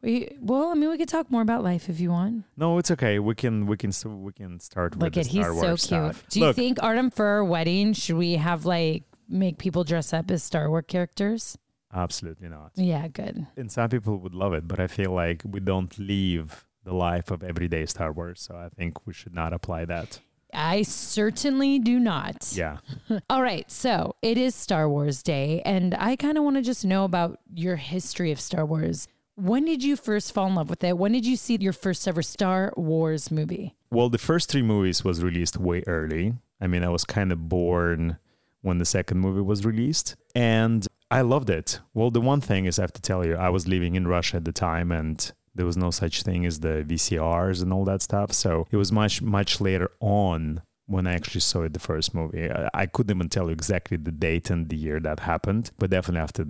[0.02, 2.44] We, well, I mean, we could talk more about life if you want.
[2.56, 3.18] No, it's okay.
[3.20, 3.92] We can we can
[4.24, 5.80] we can start Look with at he's so cute.
[5.80, 6.24] stuff.
[6.30, 10.12] Do you Look, think Artem for our wedding should we have like make people dress
[10.12, 11.56] up as Star Wars characters?
[11.92, 12.72] Absolutely not.
[12.74, 13.46] Yeah, good.
[13.56, 17.30] And some people would love it, but I feel like we don't live the life
[17.30, 18.40] of everyday Star Wars.
[18.40, 20.20] So I think we should not apply that.
[20.52, 22.52] I certainly do not.
[22.52, 22.78] Yeah.
[23.30, 26.84] All right, so it is Star Wars Day, and I kind of want to just
[26.84, 29.08] know about your history of Star Wars.
[29.36, 30.98] When did you first fall in love with it?
[30.98, 33.74] When did you see your first ever Star Wars movie?
[33.90, 36.34] Well, the first three movies was released way early.
[36.60, 38.18] I mean, I was kind of born
[38.60, 41.80] when the second movie was released, and I loved it.
[41.92, 44.38] Well, the one thing is, I have to tell you, I was living in Russia
[44.38, 48.00] at the time, and there was no such thing as the VCRs and all that
[48.00, 48.32] stuff.
[48.32, 52.50] So it was much, much later on when I actually saw it the first movie.
[52.50, 55.90] I, I couldn't even tell you exactly the date and the year that happened, but
[55.90, 56.46] definitely after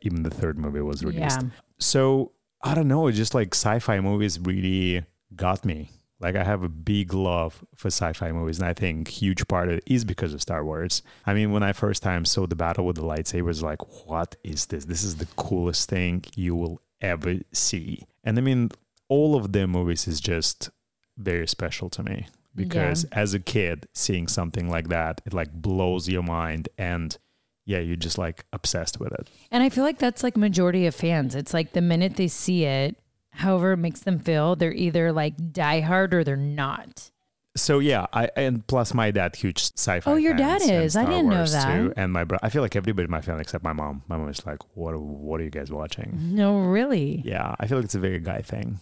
[0.00, 1.42] even the third movie was released.
[1.42, 1.50] Yeah.
[1.78, 5.04] So I don't know, just like sci-fi movies really
[5.36, 5.90] got me.
[6.20, 9.76] Like I have a big love for sci-fi movies, and I think huge part of
[9.76, 11.02] it is because of Star Wars.
[11.26, 14.66] I mean, when I first time saw the battle with the lightsabers, like, what is
[14.66, 14.84] this?
[14.84, 18.02] This is the coolest thing you will ever see.
[18.24, 18.70] And I mean,
[19.08, 20.70] all of their movies is just
[21.16, 26.08] very special to me because as a kid, seeing something like that, it like blows
[26.08, 27.16] your mind and
[27.64, 29.28] yeah, you're just like obsessed with it.
[29.50, 31.34] And I feel like that's like majority of fans.
[31.34, 32.96] It's like the minute they see it,
[33.38, 37.10] however it makes them feel, they're either like diehard or they're not.
[37.56, 40.10] So yeah, I and plus my dad huge sci-fi.
[40.10, 40.96] Oh, your dad is?
[40.96, 41.76] I didn't know that.
[41.76, 41.92] Too.
[41.96, 44.02] And my bro, I feel like everybody in my family except my mom.
[44.06, 44.96] My mom is like, "What?
[45.00, 47.22] What are you guys watching?" No, really.
[47.24, 48.78] Yeah, I feel like it's a very guy thing.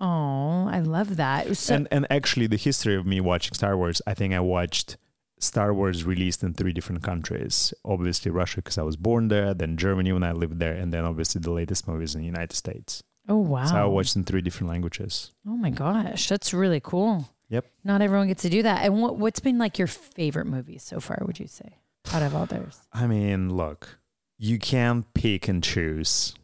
[0.00, 1.56] Oh, I love that.
[1.56, 4.96] So, and and actually, the history of me watching Star Wars, I think I watched
[5.38, 7.72] Star Wars released in three different countries.
[7.84, 9.54] Obviously, Russia because I was born there.
[9.54, 12.56] Then Germany when I lived there, and then obviously the latest movies in the United
[12.56, 13.04] States.
[13.28, 13.64] Oh wow.
[13.66, 15.32] So I watched in three different languages.
[15.46, 17.28] oh my gosh, that's really cool.
[17.48, 17.66] Yep.
[17.84, 18.84] Not everyone gets to do that.
[18.84, 21.18] And what what's been like your favorite movie so far?
[21.26, 21.78] Would you say
[22.12, 22.78] out of others?
[22.92, 23.98] I mean, look,
[24.38, 26.34] you can't pick and choose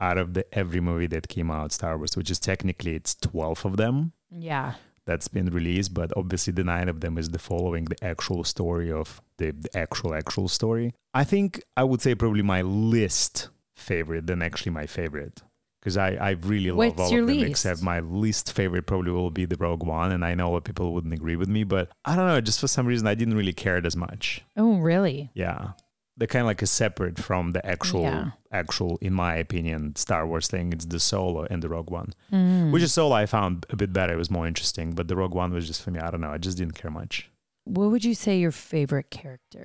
[0.00, 3.64] out of the every movie that came out Star Wars, which is technically it's 12
[3.66, 4.74] of them Yeah.
[5.06, 8.90] that's been released, but obviously the nine of them is the following the actual story
[8.90, 10.94] of the, the actual actual story.
[11.14, 15.42] I think I would say probably my least favorite than actually my favorite.
[15.80, 17.48] Because I, I really love What's all of them, least?
[17.50, 20.92] except my least favorite probably will be the Rogue One, and I know what people
[20.92, 22.40] wouldn't agree with me, but I don't know.
[22.42, 24.42] Just for some reason, I didn't really care it as much.
[24.56, 25.30] Oh really?
[25.34, 25.70] Yeah.
[26.18, 28.30] They're kind of like a separate from the actual, Yeah.
[28.52, 30.70] actual, in my opinion, Star Wars thing.
[30.74, 32.72] It's the Solo and the Rogue One, Mm.
[32.72, 34.12] which is Solo I found a bit better.
[34.12, 35.98] It was more interesting, but the Rogue One was just for me.
[36.00, 36.30] I don't know.
[36.30, 37.30] I just didn't care much.
[37.64, 39.64] What would you say your favorite character?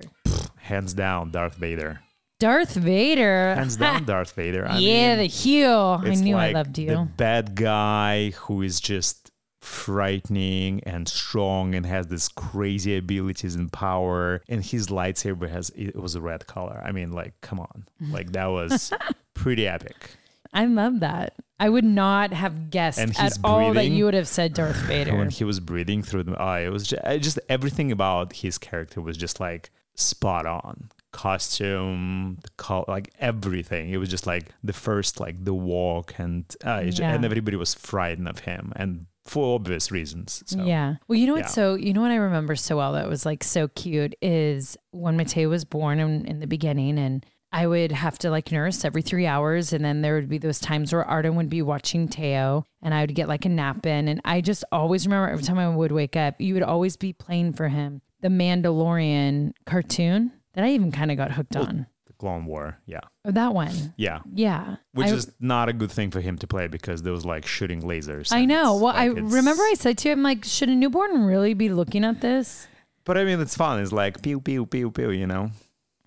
[0.60, 2.00] Hands down, Darth Vader.
[2.40, 3.56] Darth Vader.
[3.56, 4.68] Hands down, Darth Vader.
[4.68, 6.02] I yeah, mean, the heel.
[6.04, 6.90] I knew like I loved you.
[6.90, 13.72] The bad guy who is just frightening and strong and has this crazy abilities and
[13.72, 14.42] power.
[14.48, 16.82] And his lightsaber has it was a red color.
[16.86, 18.92] I mean, like, come on, like that was
[19.34, 20.12] pretty epic.
[20.54, 21.34] I love that.
[21.60, 25.18] I would not have guessed And at all that you would have said Darth Vader.
[25.18, 29.02] when he was breathing through the eye, it was just, just everything about his character
[29.02, 30.90] was just like spot on.
[31.16, 33.90] Costume, the color, like everything.
[33.90, 37.14] It was just like the first, like the walk, and uh, Yeah.
[37.14, 40.44] and everybody was frightened of him, and for obvious reasons.
[40.46, 40.64] So.
[40.64, 40.96] Yeah.
[41.08, 41.44] Well, you know what?
[41.46, 41.48] Yeah.
[41.48, 45.18] So you know what I remember so well that was like so cute is when
[45.18, 49.02] Matteo was born in, in the beginning, and I would have to like nurse every
[49.02, 52.66] three hours, and then there would be those times where Artem would be watching Teo,
[52.84, 55.58] and I would get like a nap in, and I just always remember every time
[55.60, 60.64] I would wake up, you would always be playing for him the Mandalorian cartoon that
[60.64, 61.86] I even kind of got hooked on.
[62.08, 63.94] The Clone War, yeah, Oh, that one.
[63.98, 64.20] yeah.
[64.34, 64.78] Yeah.
[64.94, 67.46] Which I- is not a good thing for him to play because there was like
[67.46, 68.32] shooting lasers.
[68.32, 68.74] I know.
[68.76, 72.04] Well, like, I remember I said to him, like, should a newborn really be looking
[72.04, 72.68] at this?
[73.04, 73.80] But I mean, it's fun.
[73.82, 75.12] It's like pew pew pew pew.
[75.12, 75.52] You know.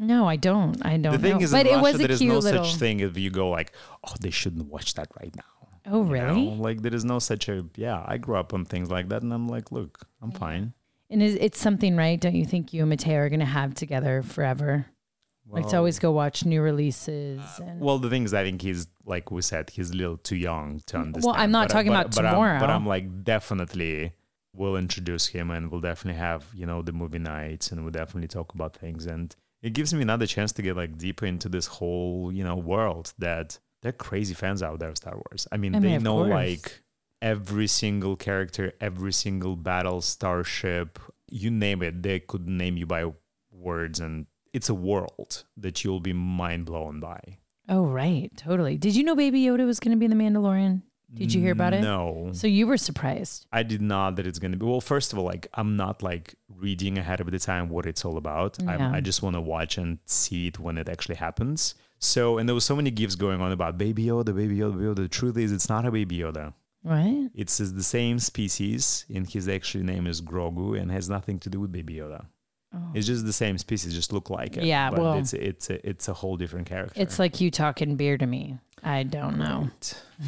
[0.01, 0.85] No, I don't.
[0.87, 1.43] I don't the thing know.
[1.45, 2.65] is, but in it Russia, was there is no little.
[2.65, 3.73] such thing if you go like,
[4.07, 5.43] oh, they shouldn't watch that right now.
[5.91, 6.47] Oh, You really?
[6.47, 8.05] know, Like there is no such a yeah.
[8.07, 10.73] I grew up on things like that, and I'm like, look, I'm fine.
[11.11, 12.21] And it's something, right?
[12.21, 14.87] Don't you think you and Matteo are going to have together forever?
[15.51, 17.41] like to always go watch new releases.
[17.41, 20.19] Uh, and, Well, the thing is, I think he's like we said, he's a little
[20.19, 21.25] too young to understand.
[21.25, 22.61] Well, I'm not But- talking but- about but I'm- tomorrow.
[22.61, 24.13] but I'm like definitely
[24.55, 28.29] we'll introduce him, and we'll definitely have you know the movie nights, and we'll definitely
[28.29, 31.67] talk about things, and it gives me another chance to get like deeper into this
[31.67, 35.47] whole you know world that they're crazy fans out there of Star Wars.
[35.51, 36.31] I mean, I mean, they know course.
[36.31, 36.83] like
[37.23, 40.99] every single character, every single battle, starship,
[41.31, 42.03] you name it.
[42.03, 43.13] They could name you by
[43.51, 47.21] words, and it's a world that you'll be mind blown by.
[47.69, 48.31] oh, right.
[48.37, 48.79] Totally.
[48.79, 50.83] Did you know Baby Yoda was going to be in The Mandalorian?
[51.13, 51.81] Did you hear about it?
[51.81, 52.31] No.
[52.33, 53.47] So you were surprised.
[53.51, 54.67] I did not that it's going to be.
[54.67, 58.05] Well, first of all, like I'm not like reading ahead of the time what it's
[58.05, 58.59] all about.
[58.63, 58.93] Yeah.
[58.93, 61.75] I just want to watch and see it when it actually happens.
[61.99, 64.85] So, and there was so many gifs going on about Baby Yoda, Baby Yoda, Baby
[64.85, 64.97] Yoda.
[64.97, 66.53] The truth is, it's not a Baby Yoda.
[66.85, 67.29] Right?
[67.35, 71.61] It's the same species, and his actual name is Grogu, and has nothing to do
[71.61, 72.27] with Baby Yoda.
[72.95, 74.63] It's just the same species, just look like it.
[74.63, 74.67] Oh.
[74.67, 77.01] Yeah, but well- it's it's a, it's a whole different character.
[77.01, 78.59] It's like you talking beer to me.
[78.85, 79.71] I don't know.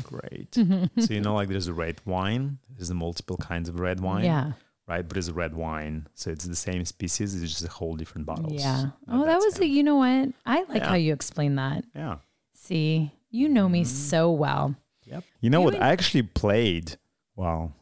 [0.02, 0.54] Great.
[0.54, 2.58] so you know, like there's a red wine.
[2.76, 4.24] There's multiple kinds of red wine.
[4.24, 4.52] Yeah.
[4.88, 7.40] Right, but it's a red wine, so it's the same species.
[7.40, 8.52] It's just a whole different bottle.
[8.52, 8.86] Yeah.
[9.06, 9.62] Uh, Oh, that was it.
[9.62, 10.30] a, you know what?
[10.44, 10.88] I like Yeah.
[10.88, 11.84] how you explain that.
[11.94, 12.16] Yeah.
[12.54, 13.86] See, you know me Mm-hmm.
[13.86, 14.74] so well.
[15.10, 15.24] Yep.
[15.40, 15.72] You know what?
[15.72, 16.96] Doing- I actually played.
[17.36, 17.72] Well,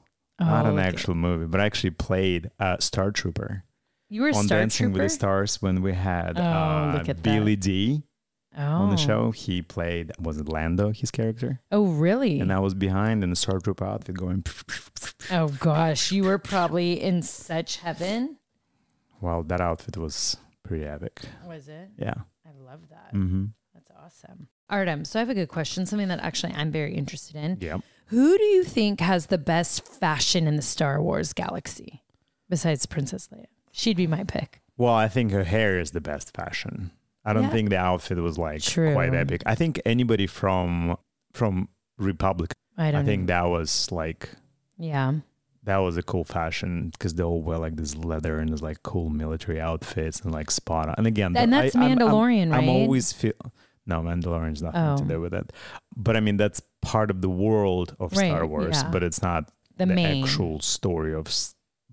[0.40, 0.88] not Oh, an okay.
[0.88, 3.64] actual movie, but I actually played uh, Star Trooper
[4.08, 5.02] You were a on Star Dancing Trooper?
[5.02, 8.02] with the Stars when we had Oh, uh, look at Billy Dee
[8.56, 8.62] oh.
[8.62, 9.32] on the show.
[9.32, 12.38] He played was it Lando, his character, Oh, really?
[12.40, 14.44] and I was behind in the Star Trooper outfit going.
[15.32, 18.36] oh gosh, you were probably in such heaven.
[19.20, 21.22] Well, that outfit was pretty epic.
[21.46, 21.90] Was it?
[21.98, 22.14] Yeah.
[22.46, 23.12] I love that.
[23.12, 23.46] Mm-hmm.
[23.74, 24.46] That's awesome.
[24.70, 27.58] Artem, so I have a good question, something that actually I'm very interested in.
[27.60, 27.78] Yeah.
[28.06, 32.02] Who do you think has the best fashion in the Star Wars galaxy
[32.48, 33.46] besides Princess Leia?
[33.72, 34.60] She'd be my pick.
[34.76, 36.90] Well, I think her hair is the best fashion.
[37.24, 37.50] I don't Yeah.
[37.50, 38.92] think the outfit was like True.
[38.94, 39.42] quite epic.
[39.44, 40.96] I think anybody from
[41.32, 44.30] from Republic, I don't I think that was like
[44.78, 45.14] Yeah.
[45.64, 48.82] that was a cool fashion because they all wear like this leather and this like
[48.82, 50.94] cool military outfits and like spot on.
[50.96, 53.32] And again, And that's I, I'm- I'm- Mandalorian, I'm, always feel
[53.88, 54.96] no Mandalorian's nothing Oh.
[54.98, 55.52] to do with it,
[55.96, 58.90] but I mean that's part of the world of Star Wars, yeah.
[58.90, 60.24] but it's not The, the, main.
[60.24, 61.26] actual story of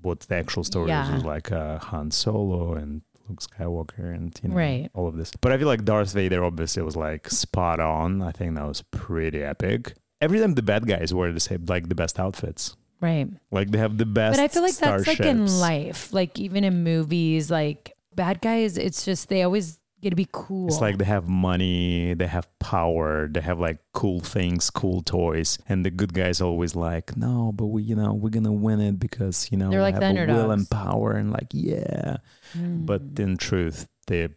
[0.02, 1.10] what the actual story Yeah.
[1.10, 4.90] is, is like uh, Han Solo and Luke Skywalker and you know Right.
[4.94, 5.32] all of this.
[5.42, 8.22] But I feel like Darth Vader obviously was like spot on.
[8.22, 9.96] I think that was pretty epic.
[10.22, 12.76] Every time the bad guys wear the same like the best outfits.
[13.02, 13.28] Right.
[13.52, 14.38] Like they have the best.
[14.38, 18.78] But I feel like that's like in life, like even in movies, like bad guys,
[18.78, 20.68] it's just they always to be cool.
[20.68, 25.58] It's like they have money, they have power, they have like cool things, cool toys,
[25.68, 29.00] and the good guys always like, no, but we, you know, we're gonna win it
[29.00, 30.54] because you know They're like have the a will underdogs.
[30.62, 32.18] and power, and like yeah.
[32.56, 32.86] Mm.
[32.86, 34.30] But in truth, they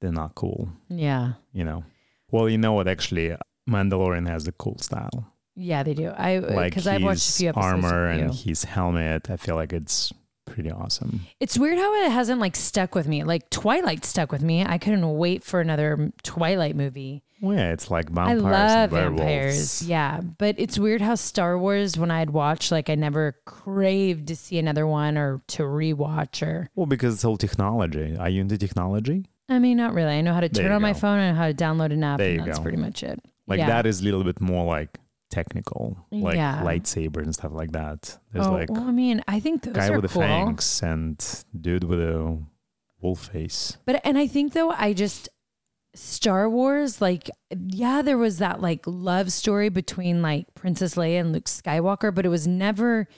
[0.00, 0.68] they're not cool.
[0.88, 1.32] yeah.
[1.52, 1.84] You know.
[2.30, 2.86] Well, you know what?
[2.88, 3.34] Actually,
[3.68, 6.08] Mandalorian has the cool style, Yeah, they do.
[6.08, 7.84] I like because I've watched a few episodes.
[7.84, 9.30] armor and his helmet.
[9.30, 10.12] I feel like it's
[10.46, 11.20] pretty awesome.
[11.40, 13.22] It's weird how it hasn't like stuck with me.
[13.24, 14.64] Like Twilight stuck with me.
[14.64, 17.22] I couldn't wait for another Twilight movie.
[17.42, 19.18] Well, yeah, it's like I vampires love and werewolves.
[19.20, 19.82] vampires.
[19.82, 24.36] Yeah, but it's weird how Star Wars, when I'd watch, like I never craved to
[24.36, 26.70] see another one or to rewatch or.
[26.74, 28.16] Well, because it's all technology.
[28.16, 29.26] Are you into technology?
[29.50, 30.12] I mean, not really.
[30.14, 32.32] I know how to turn on my phone and how to download an app, There
[32.32, 32.62] you that's go.
[32.62, 33.20] pretty much it.
[33.46, 33.66] Like Yeah.
[33.66, 34.98] that is a little bit more like
[35.30, 36.62] technical, like Yeah.
[36.64, 38.18] lightsabers and stuff like that.
[38.32, 40.22] There's oh, like well, I mean, I think those guy are with the cool.
[40.22, 42.38] fangs and dude with a
[43.00, 43.78] wolf face.
[43.84, 45.28] But and I think though I just
[45.94, 51.32] Star Wars like yeah there was that like love story between like Princess Leia and
[51.32, 53.08] Luke Skywalker but it was never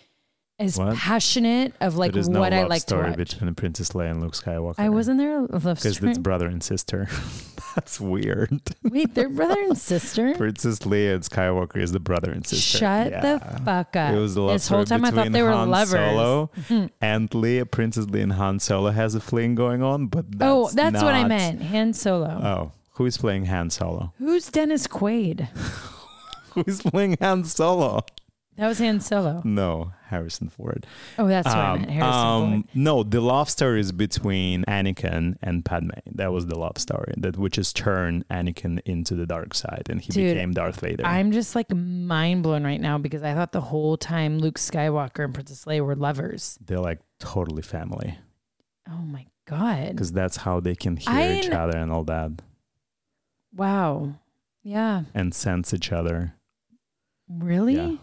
[0.60, 0.96] as What?
[0.96, 3.16] passionate of like is no what I like to story watch.
[3.16, 4.74] between Princess Leia and Luke Skywalker.
[4.78, 7.08] I wasn't there because it's brother and sister.
[7.76, 8.50] That's weird.
[8.82, 10.34] Wait, they're brother and sister.
[10.36, 12.78] Princess Leia and Skywalker is the brother and sister.
[12.78, 13.20] Shut Yeah.
[13.38, 14.14] the fuck up.
[14.14, 15.90] It was the love this whole time I thought they were Han lovers.
[15.90, 16.50] Solo
[17.00, 20.72] and Leia, Princess Leia and Han Solo has a fling going on, but oh, that's
[20.72, 21.62] oh, that's what I meant.
[21.62, 22.26] Han Solo.
[22.26, 24.12] Oh, who is playing Han Solo?
[24.18, 25.46] Who's Dennis Quaid?
[26.54, 28.00] Who is playing Han Solo?
[28.58, 29.40] That was Han Solo.
[29.44, 30.84] No, Harrison Ford.
[31.16, 31.90] Oh, that's what I Um, meant.
[31.92, 32.64] Harrison um, Ford.
[32.74, 35.90] No, the love story is between Anakin and Padme.
[36.10, 40.00] That was the love story that which has turned Anakin into the dark side, and
[40.00, 41.06] he Dude, became Darth Vader.
[41.06, 45.24] I'm just like mind blown right now because I thought the whole time Luke Skywalker
[45.24, 46.58] and Princess Leia were lovers.
[46.60, 48.18] They're like totally family
[48.90, 49.90] Oh my god!
[49.90, 52.32] because that's how they can hear I each other and all that,
[53.54, 54.14] Wow.
[54.64, 55.04] Yeah.
[55.14, 56.34] and sense each other.
[57.28, 57.76] Really?
[57.76, 57.96] Yeah.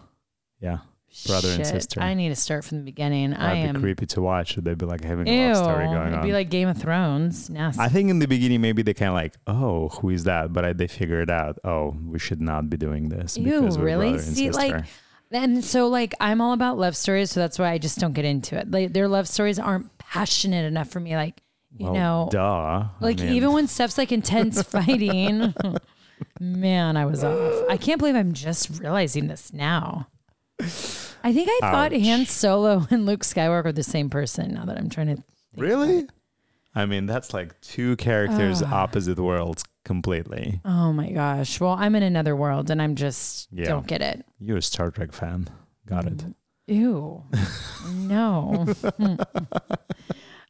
[0.60, 0.78] Yeah,
[1.26, 2.00] brother and sister.
[2.00, 3.34] I need to start from the beginning.
[3.34, 3.74] I that'd am.
[3.76, 4.56] be creepy to watch.
[4.56, 6.24] They'd be like having a love story going It'd on.
[6.26, 7.50] be like Game of Thrones.
[7.50, 7.80] Nasty.
[7.80, 10.52] I think in the beginning maybe they kind of like, oh, who is that?
[10.52, 11.58] But I, they figure it out.
[11.64, 14.10] Oh, we should not be doing this Ew, because we're really?
[14.12, 14.68] brother and See, sister.
[14.68, 14.84] like,
[15.30, 18.24] And so, like, I'm all about love stories, so that's why I just don't get
[18.24, 18.70] into it.
[18.70, 21.16] Like, their love stories aren't passionate enough for me.
[21.16, 21.42] Like,
[21.76, 22.40] you well, know, duh.
[22.40, 25.52] I like mean, even when stuff's like intense fighting,
[26.40, 27.64] man, I was off.
[27.68, 30.08] I can't believe I'm just realizing this now.
[30.60, 32.02] I think I thought Ouch.
[32.02, 34.54] Han Solo and Luke Skywalker are the same person.
[34.54, 35.22] Now that I'm trying to,
[35.56, 36.06] really,
[36.74, 40.60] I mean that's like two characters opposite worlds completely.
[40.64, 41.60] oh my gosh.
[41.60, 43.66] Well, I'm in another world, and I'm just Yeah.
[43.66, 44.24] don't get it.
[44.40, 45.48] You're a Star Trek fan.
[45.86, 46.24] Got it.
[46.68, 47.22] Ew.
[47.92, 48.66] no.
[48.98, 49.14] Hmm.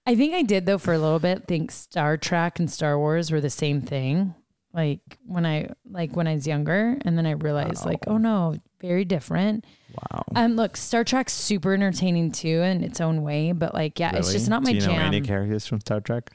[0.07, 1.47] I think I did though for a little bit.
[1.47, 4.35] Think Star Trek and Star Wars were the same thing.
[4.77, 8.55] Like when I like when I was younger, and then I realized like, oh no,
[8.81, 9.64] very different.
[10.12, 10.22] Wow.
[10.37, 14.31] Um, look, Star Trek's super entertaining too in its own way, but like, yeah, it's
[14.33, 15.01] just not my Do you know jam.
[15.07, 16.31] any characters from Star Trek?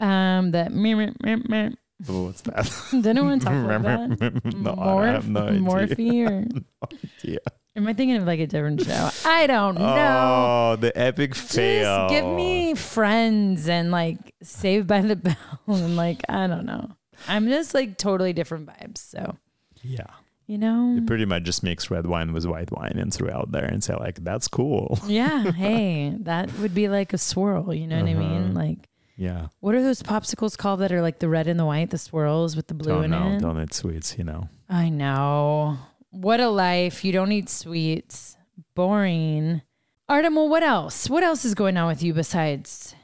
[0.00, 1.70] um, the meh, meh, meh, meh.
[2.08, 2.68] Oh, what's that?
[2.90, 4.44] Did anyone talk about that?
[4.56, 5.60] no, I have no idea.
[5.60, 6.88] Morphe or
[7.22, 7.38] idea.
[7.76, 9.10] am I thinking of like a different show?
[9.24, 10.72] I don't know.
[10.72, 12.08] Oh, the epic fail.
[12.08, 15.36] Just give me friends and like Saved by the Bell
[15.68, 16.90] and like I don't know.
[17.28, 18.98] I'm just like totally different vibes.
[18.98, 19.36] So
[19.82, 20.06] Yeah.
[20.46, 23.52] you know, You pretty much just mix red wine with white wine and throw out
[23.52, 24.98] there and say like, that's cool.
[25.06, 25.50] yeah.
[25.52, 27.72] Hey, that would be like a swirl.
[27.74, 28.42] You know what I mean?
[28.44, 28.52] Uh-huh.
[28.52, 29.48] Like, Yeah.
[29.60, 32.56] what are those popsicles called that are like the red and the white, the swirls
[32.56, 33.32] with the blue Don't in know.
[33.36, 33.40] it?
[33.40, 34.48] Don't eat sweets, you know.
[34.68, 35.78] I know.
[36.10, 37.04] What a life.
[37.04, 38.36] You don't eat sweets.
[38.74, 39.62] Boring.
[40.08, 41.08] Artem, well, what else?
[41.08, 42.94] What else is going on with you besides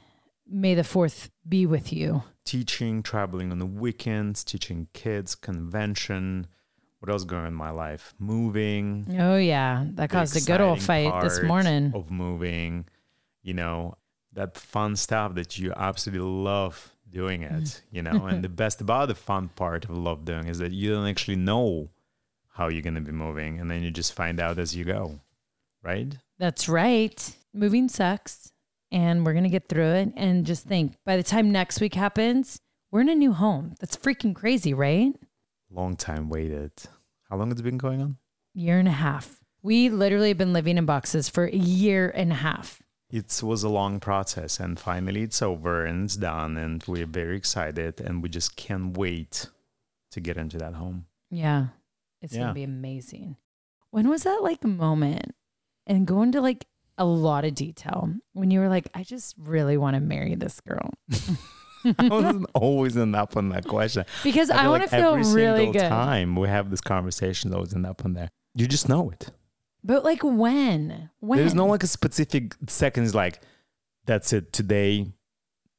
[0.47, 2.23] May the 4th be with you?
[2.45, 6.47] Teaching, traveling on the weekends, teaching kids, convention.
[6.99, 8.13] What else going on in my life?
[8.19, 9.15] Moving.
[9.19, 9.85] Oh, yeah.
[9.93, 11.91] That caused a good old fight this morning.
[11.95, 12.85] Of moving,
[13.41, 13.95] you know,
[14.33, 17.81] that fun stuff that you absolutely love doing it, mm.
[17.91, 18.25] you know.
[18.25, 21.35] and the best about the fun part of love doing is that you don't actually
[21.35, 21.89] know
[22.53, 23.59] how you're going to be moving.
[23.59, 25.19] And then you just find out as you go,
[25.83, 26.15] right?
[26.37, 27.35] That's right.
[27.53, 28.50] Moving sucks,
[28.91, 30.13] and we're going to get through it.
[30.15, 32.59] And just think by the time next week happens,
[32.91, 33.75] we're in a new home.
[33.79, 35.13] That's freaking crazy, right?
[35.69, 36.71] Long time waited.
[37.29, 38.17] How long has it been going on?
[38.53, 39.39] Year and a half.
[39.63, 42.81] We literally have been living in boxes for a year and a half.
[43.09, 47.35] It was a long process, and finally it's over and it's done, and we're very
[47.35, 49.47] excited, and we just can't wait
[50.11, 51.05] to get into that home.
[51.29, 51.67] Yeah.
[52.21, 53.37] It's going to be amazing.
[53.89, 55.35] When was that like moment?
[55.87, 56.65] And going to like
[57.01, 60.59] a lot of detail when you were like, I just really want to marry this
[60.61, 60.91] girl
[61.97, 64.05] I wasn't always up on that question.
[64.23, 65.89] because I, feel want like to feel every really single good.
[65.89, 68.29] time we have this conversation, always end up on there.
[68.55, 69.29] You just know it.
[69.83, 71.09] But like when?
[71.19, 71.39] When?
[71.39, 73.41] There's no like a specific seconds like
[74.05, 75.11] that's it today.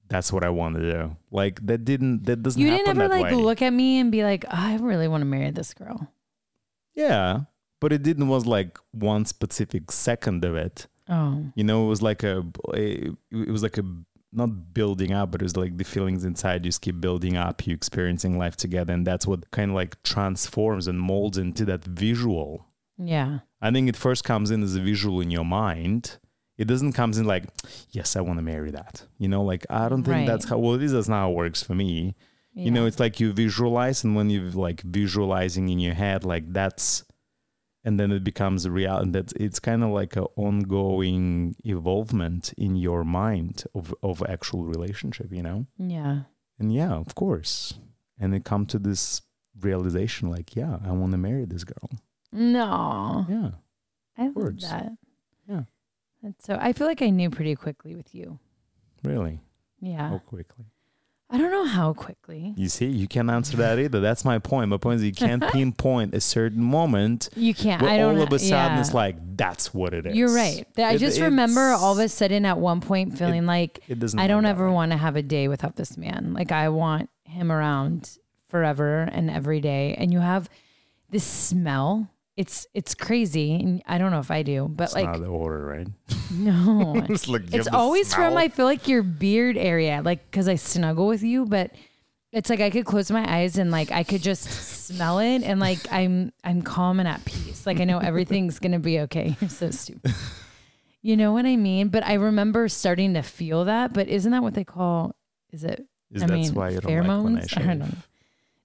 [0.08, 1.16] That's what I want to do.
[1.30, 3.34] Like that didn't that doesn't you didn't ever like way.
[3.34, 6.08] look at me and be like, oh, I really want to marry this girl.
[6.94, 7.42] yeah,
[7.80, 10.88] but it didn't was like one specific second of it.
[11.08, 12.44] Oh, You know, it was like a
[12.74, 13.84] it was like a
[14.34, 17.66] not building up, but it was like the feelings inside just keep building up.
[17.66, 21.84] You experiencing life together, and that's what kind of like transforms and molds into that
[21.84, 22.66] visual.
[22.98, 23.40] yeah.
[23.60, 26.18] I think it first comes in as a visual in your mind.
[26.58, 27.44] It doesn't comes in like,
[27.90, 29.04] yes, I want to marry that.
[29.18, 30.58] You know, like I don't think that's how.
[30.58, 32.14] Well, this is not how it works for me.
[32.54, 36.52] You know, it's like you visualize, and when you're like visualizing in your head, like
[36.52, 37.04] that's,
[37.84, 39.04] and then it becomes a reality.
[39.04, 44.64] And that's it's kind of like an ongoing evolvement in your mind of of actual
[44.64, 45.32] relationship.
[45.32, 46.22] You know, yeah.
[46.58, 47.74] and yeah, of course,
[48.18, 49.22] and it come to this
[49.60, 51.90] realization, like, yeah, I want to marry this girl.
[52.32, 53.50] No, Yeah,
[54.16, 54.92] I love that.
[55.48, 55.62] Yeah.
[56.22, 58.38] That's so I feel like I knew pretty quickly with you.
[59.04, 59.40] really.
[59.80, 60.08] Yeah.
[60.10, 60.66] How quickly?
[61.32, 62.52] I don't know how quickly.
[62.58, 64.00] You see, you can't answer that either.
[64.00, 64.68] That's my point.
[64.68, 67.80] My point is you can't pinpoint a certain moment You can't.
[67.80, 68.16] where I don't.
[68.16, 68.80] all of a sudden yeah.
[68.80, 70.14] it's like that's what it is.
[70.14, 70.66] You're right.
[70.76, 74.18] I It- just remember all of a sudden at one point feeling like It doesn't.
[74.20, 76.34] I don't ever want to have a day without this man.
[76.34, 78.18] Like I want him around
[78.50, 79.94] forever and every day.
[79.96, 80.50] And you have
[81.08, 82.10] this smell.
[82.36, 83.54] It's it's crazy.
[83.54, 85.86] And I don't know if I do, but It's like not the order, right?
[86.32, 86.94] no.
[87.08, 88.36] it's like it's always from.
[88.36, 91.72] I feel like your beard area, like because I snuggle with you, but
[92.32, 94.44] it's like I could close my eyes and like I could just
[94.86, 97.66] smell it and like I'm I'm calm and at peace.
[97.66, 99.36] Like I know everything's gonna be okay.
[99.40, 100.14] You're so stupid.
[101.02, 101.88] You know what I mean?
[101.88, 103.92] But I remember starting to feel that.
[103.92, 105.14] But isn't that what they call?
[105.50, 105.84] Is it?
[106.12, 107.48] Is I that's mean, why you don't like when I pheromones?
[107.50, 107.66] shave?
[107.66, 107.88] don't know.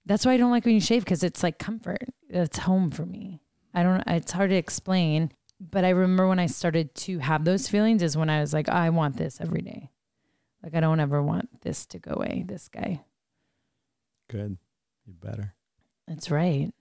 [0.06, 2.08] That's why I don't like when you shave because it's like comfort.
[2.30, 3.42] It's home for me.
[3.78, 3.98] I don't.
[3.98, 5.32] Know it's hard to explain.
[5.60, 8.70] But I remember when I started to have those feelings is when I was like,
[8.70, 9.90] oh, I want this every day.
[10.64, 12.44] Like I don't ever want this to go away.
[12.48, 13.04] This guy.
[14.30, 14.58] Good.
[15.06, 15.54] You better.
[16.08, 16.72] That's right.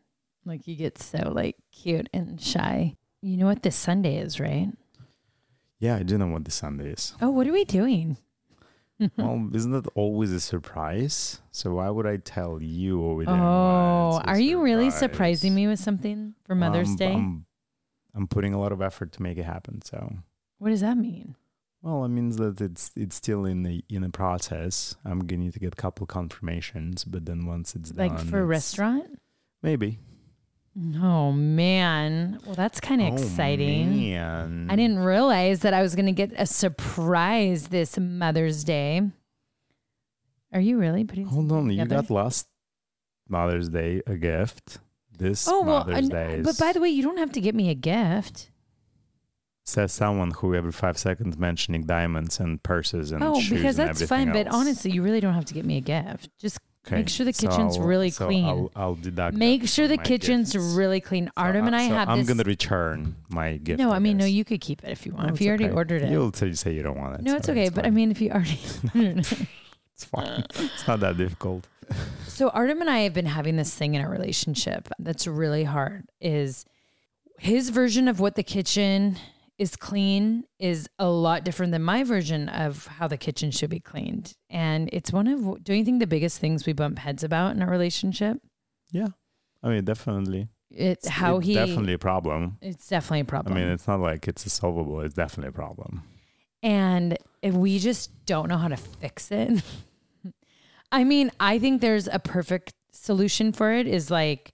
[0.45, 2.97] Like you get so like cute and shy.
[3.21, 4.69] You know what this Sunday is, right?
[5.79, 7.15] Yeah, I do know what the Sunday is.
[7.21, 8.17] Oh, what are we doing?
[9.17, 11.41] well, isn't that always a surprise?
[11.51, 13.25] So why would I tell you what we're?
[13.29, 17.13] Oh, when it's a are you really surprising me with something for Mother's Um, Day?
[17.13, 17.47] I'm,
[18.15, 19.83] I'm putting a lot of effort to make it happen.
[19.83, 20.17] So,
[20.59, 21.37] what does that mean?
[21.83, 24.97] well, it means that it's it's still in the in the process.
[25.05, 28.09] I'm gonna need to get a couple confirmations, but then once it's done.
[28.09, 29.21] Like done, for a restaurant?
[29.63, 29.99] maybe.
[31.03, 32.39] Oh man.
[32.45, 33.97] Well, that's kind of Oh, exciting.
[34.11, 34.67] man.
[34.71, 39.03] I didn't realize that I was going to get a surprise this Mother's Day.
[40.53, 42.49] Are you really putting Hold on, you got lost
[43.29, 44.79] Mother's Day a gift.
[45.17, 47.55] This Oh Mother's and- Day is, but by the way, you don't have to get
[47.55, 48.51] me a gift.
[49.65, 53.89] says someone who every five seconds mentioning diamonds and purses and Oh, shoes because and
[53.89, 54.45] that's everything fine.
[54.45, 56.29] But honestly, you really don't have to get me a gift.
[56.39, 58.45] Just Okay, make sure the so kitchen's I'll- really so clean.
[58.45, 59.35] I'll, I'll deduct.
[59.35, 60.65] that make sure the kitchen's gifts.
[60.65, 61.27] really clean.
[61.27, 62.29] So Artem I- and I so have I'm this.
[62.29, 63.79] gonna return my gift.
[63.81, 65.27] no, I mean, no, you could keep it if you want.
[65.29, 65.75] No, if you already okay.
[65.75, 66.11] ordered it.
[66.11, 67.23] You'll say, say you don't want it.
[67.23, 67.69] no, so it's okay.
[67.71, 68.61] But I mean, if you already.
[68.95, 70.45] it's fine.
[70.55, 71.67] it's not that difficult.
[72.29, 76.05] So Artem and I have been having this thing in our relationship that's really hard
[76.21, 76.65] is
[77.39, 79.17] his version of what the kitchen
[79.59, 83.81] is clean is a lot different than my version of how the kitchen should be
[83.81, 84.35] cleaned.
[84.51, 87.63] And it's one of don't you think the biggest things we bump heads about in
[87.63, 88.39] our relationship?
[88.93, 89.09] Yeah,
[89.63, 90.49] I mean, definitely.
[90.71, 92.59] It's how it's he definitely a problem.
[92.61, 93.57] it's definitely a problem.
[93.57, 95.01] I mean, it's not like it's a solvable.
[95.01, 96.03] It's definitely a problem.
[96.63, 99.63] and if we just don't know how to fix it.
[100.93, 104.53] I mean, I think there's a perfect solution for it is like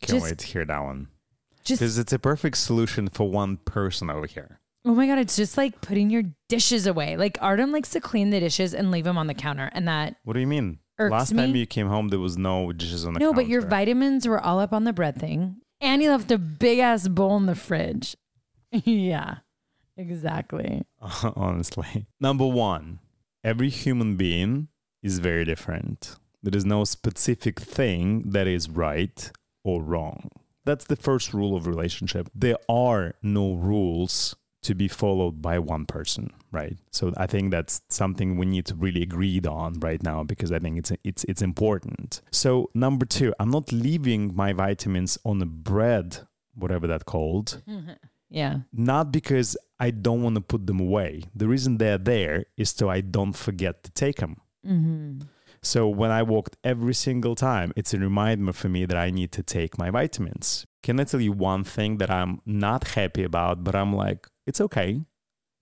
[0.00, 1.08] Can't Just- wait to hear that one
[1.64, 4.60] just because it's a perfect solution for one person over here.
[4.84, 7.16] Oh my god, it's just like putting your dishes away.
[7.16, 10.16] Like Artem likes to clean the dishes and leave them on the counter, and that
[10.24, 10.78] What do you mean?
[10.98, 11.60] Last time me.
[11.60, 13.30] you came home, there was no dishes on the counter.
[13.30, 13.42] no, counter.
[13.46, 16.78] but your vitamins were all up on the bread thing, and he left a big
[16.78, 18.16] ass bowl in the fridge.
[18.70, 19.36] yeah,
[19.96, 20.82] exactly.
[21.36, 22.06] honestly.
[22.20, 23.00] Number one,
[23.42, 24.68] every human being
[25.02, 26.16] is very different.
[26.42, 29.30] There is no specific thing that is right
[29.64, 30.30] or wrong.
[30.64, 32.30] That's the first rule of relationship.
[32.34, 36.76] There are no rules to be followed by one person, right?
[36.90, 40.58] So I think that's something we need to really agree on right now because I
[40.58, 42.22] think it's it's it's important.
[42.32, 46.18] So number 2, I'm not leaving my vitamins on the bread,
[46.54, 47.62] whatever that called
[48.30, 51.24] Yeah, not because I don't want to put them away.
[51.36, 54.40] The reason they're there is so I don't forget to take them.
[54.66, 55.20] Mm-hmm.
[55.64, 59.32] So when I walked every single time, it's a reminder for me that I need
[59.32, 60.66] to take my vitamins.
[60.82, 64.60] Can I tell you one thing that I'm not happy about, but I'm like, it's
[64.60, 65.00] okay.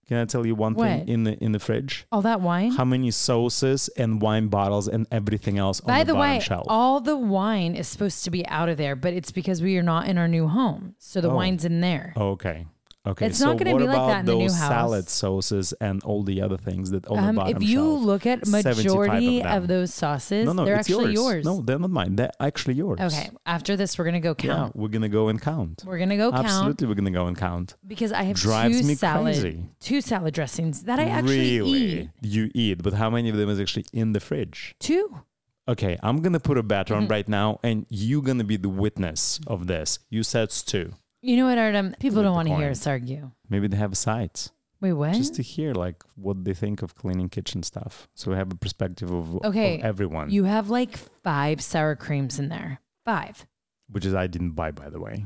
[0.05, 0.85] Can I tell you one What?
[0.85, 2.05] thing in the in the fridge?
[2.11, 2.71] all that wine.
[2.71, 6.39] How many sauces and wine bottles and everything else By on the, the, bottom way,
[6.41, 6.65] shelf?
[6.67, 9.83] all the wine is supposed to be out of there, but it's because we are
[9.83, 11.35] not in our new home, so the Oh.
[11.35, 12.13] wine's in there.
[12.17, 12.65] okay.
[13.05, 13.25] Okay.
[13.25, 14.69] It's so not gonna what be like about that in the new those house.
[14.69, 18.01] salad sauces and all the other things that on Um, the bottom if you shelf?
[18.03, 21.43] look at majority of of, those sauces, No, no, they're actually yours.
[21.43, 21.45] yours.
[21.45, 22.15] No, they're not mine.
[22.15, 23.01] They're actually yours.
[23.01, 24.75] Okay, after this, we're gonna go Yeah, count.
[24.77, 25.83] we're gonna go and count.
[25.85, 27.75] We're gonna go count Absolutely, we're gonna go and count.
[27.85, 29.65] because I have Drives two me salad, crazy.
[29.81, 31.71] two salad dressings that I actually really,
[32.03, 32.09] eat.
[32.21, 34.75] you eat, but how many of them is actually in the fridge?
[34.79, 35.19] Two.
[35.67, 36.95] Okay, I'm gonna put a bet Mm-hmm.
[37.03, 39.99] on right now, and you're gonna be the witness of this.
[40.09, 40.93] You said two.
[41.25, 41.95] You know what, Artem?
[42.01, 43.31] People don't want to hear us argue.
[43.49, 44.51] Maybe they have sides,
[44.81, 45.13] Wait, what?
[45.13, 48.55] just to hear like what they think of cleaning kitchen stuff, so we have a
[48.55, 50.29] perspective of, of Okay, everyone.
[50.31, 52.81] you have like five sour creams in there.
[53.05, 53.45] Five.
[53.89, 55.25] which is I didn't buy, by the way.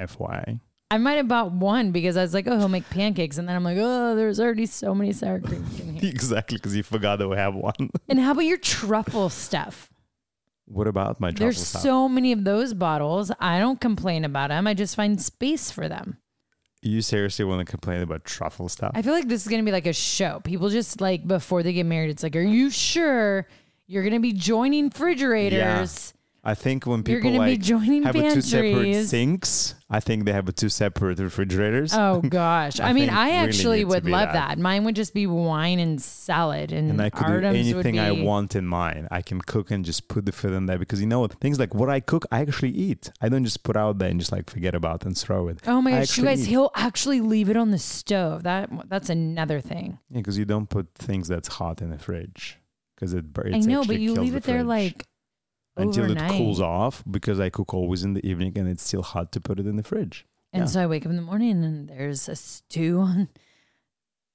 [0.00, 0.60] FYI.
[0.90, 3.36] I might have bought one because I was like, oh, he'll make pancakes.
[3.38, 6.10] And then I'm like, oh, there's already so many sour creams in here.
[6.10, 7.90] exactly, because you forgot that we have one.
[8.08, 9.90] and how about your truffle stuff?
[10.68, 13.32] What about my truffle There's so many of those bottles.
[13.40, 14.66] I don't complain about them.
[14.66, 16.18] I just find space for them.
[16.82, 18.92] You seriously want to complain about truffle stuff?
[18.94, 20.40] I feel like this is going to be like a show.
[20.44, 23.48] People just like before they get married, it's like, are you sure
[23.86, 26.14] you're going to be joining refrigerators?
[26.48, 30.48] I think when people be like have a two separate sinks, I think they have
[30.48, 31.92] a two separate refrigerators.
[31.92, 32.80] Oh gosh.
[32.80, 34.48] I, I mean, I actually would love that.
[34.48, 34.58] that.
[34.58, 38.12] Mine would just be wine and salad and, and I could do anything would I
[38.12, 39.08] want in mine.
[39.10, 41.34] I can cook and just put the food in there because you know what?
[41.34, 43.12] Things like what I cook, I actually eat.
[43.20, 45.58] I don't just put out there and just like forget about and throw it.
[45.66, 46.48] Oh my I gosh, you guys, eat.
[46.48, 48.44] he'll actually leave it on the stove.
[48.44, 49.98] That that's another thing.
[50.08, 52.56] Yeah, because you don't put things that's hot in the fridge
[52.94, 53.66] because it burns.
[53.66, 55.06] I know, but you leave it there like
[55.78, 56.32] until overnight.
[56.32, 59.40] it cools off because I cook always in the evening and it's still hot to
[59.40, 60.26] put it in the fridge.
[60.52, 60.66] And Yeah.
[60.66, 63.28] so I wake up in the morning and there's a stew on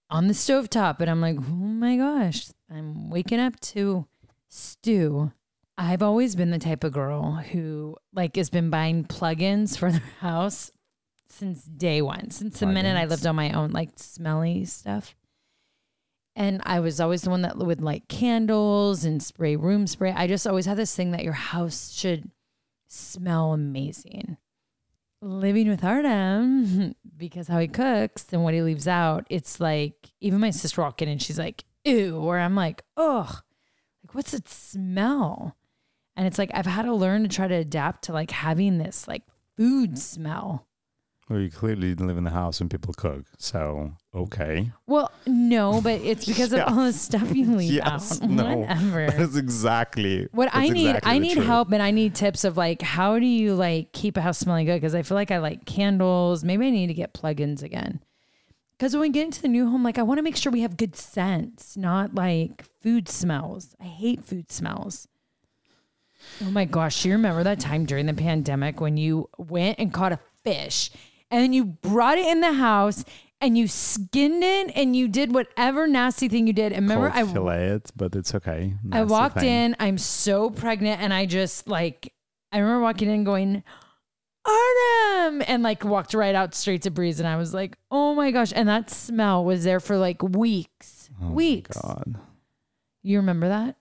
[0.10, 1.00] on the stovetop.
[1.00, 4.06] And I'm like, oh my gosh, I'm waking up to
[4.50, 5.32] stew.
[5.78, 10.02] I've always been the type of girl who like has been buying plugins for their
[10.20, 10.70] house
[11.30, 15.16] since day one, since the minute I lived on my own, like smelly stuff.
[16.36, 20.12] And I was always the one that would light candles and spray room spray.
[20.12, 22.32] I just always had this thing that your house should
[22.88, 24.38] smell amazing
[25.24, 30.40] living with Artem because how he cooks and what he leaves out, it's like even
[30.40, 33.42] my sister walked in and she's like, ew, or I'm like, ugh,
[34.04, 35.56] like what's it smell?
[36.16, 39.08] And it's like I've had to learn to try to adapt to like having this
[39.08, 39.24] like
[39.58, 40.68] food smell.
[41.30, 43.24] Well, you clearly didn't live in the house when people cook.
[43.38, 44.72] So, okay.
[44.88, 48.30] Well, no, but it's because of all the stuff you leave Yes, out.
[48.30, 48.58] no.
[48.58, 49.10] Whatever.
[49.18, 51.46] That's exactly What I need, exactly I need truth.
[51.46, 54.66] help and I need tips of like, how do you like keep a house smelling
[54.66, 54.76] good?
[54.76, 56.44] Because I feel like I like candles.
[56.44, 58.02] Maybe I need to get plugins again.
[58.78, 60.62] Because when we get into the new home, like I want to make sure we
[60.62, 63.76] have good scents, not like food smells.
[63.80, 65.08] I hate food smells.
[66.44, 70.12] Oh my gosh, you remember that time during the pandemic when you went and caught
[70.12, 70.90] a fish
[71.34, 73.04] and then you brought it in the house
[73.42, 76.72] and you skinned it and you did whatever nasty thing you did.
[76.72, 78.76] And remember, Called I fillet it, but it's okay.
[78.92, 79.50] I walked thing.
[79.50, 82.14] in, I'm so pregnant, and I just like,
[82.52, 83.64] I remember walking in going,
[84.46, 87.20] Artem, and like walked right out straight to Brie's.
[87.20, 88.54] And I was like, oh my gosh.
[88.56, 91.10] And that smell was there for like weeks.
[91.20, 91.76] Oh weeks.
[91.82, 92.20] God.
[93.02, 93.78] You remember that?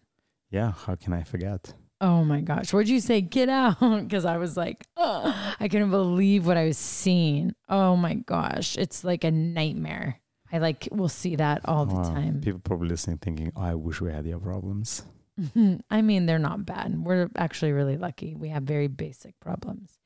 [0.51, 0.73] Yeah.
[0.73, 1.75] How can I forget?
[2.03, 2.73] Oh my gosh.
[2.73, 3.21] What'd you say?
[3.21, 3.77] Get out.
[4.03, 7.55] Because I was like, "Ugh." I couldn't believe what I was seeing.
[7.69, 8.77] Oh my gosh.
[8.77, 10.19] It's like a nightmare.
[10.53, 12.03] I like, will see that all the Wow.
[12.03, 12.41] time.
[12.43, 15.05] People probably listening thinking, oh, I wish we had your problems.
[15.91, 17.03] I mean, they're not bad.
[17.03, 18.35] We're actually really lucky.
[18.35, 19.99] We have very basic problems.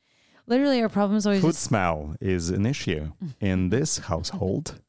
[0.46, 4.80] Literally, our problems always Food just, smell is an issue in this household.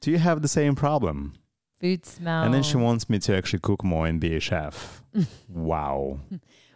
[0.00, 1.34] Do you have the same problem?
[1.80, 2.44] Food smell.
[2.44, 5.02] And then she wants me to actually cook more and be a chef.
[5.48, 6.18] wow.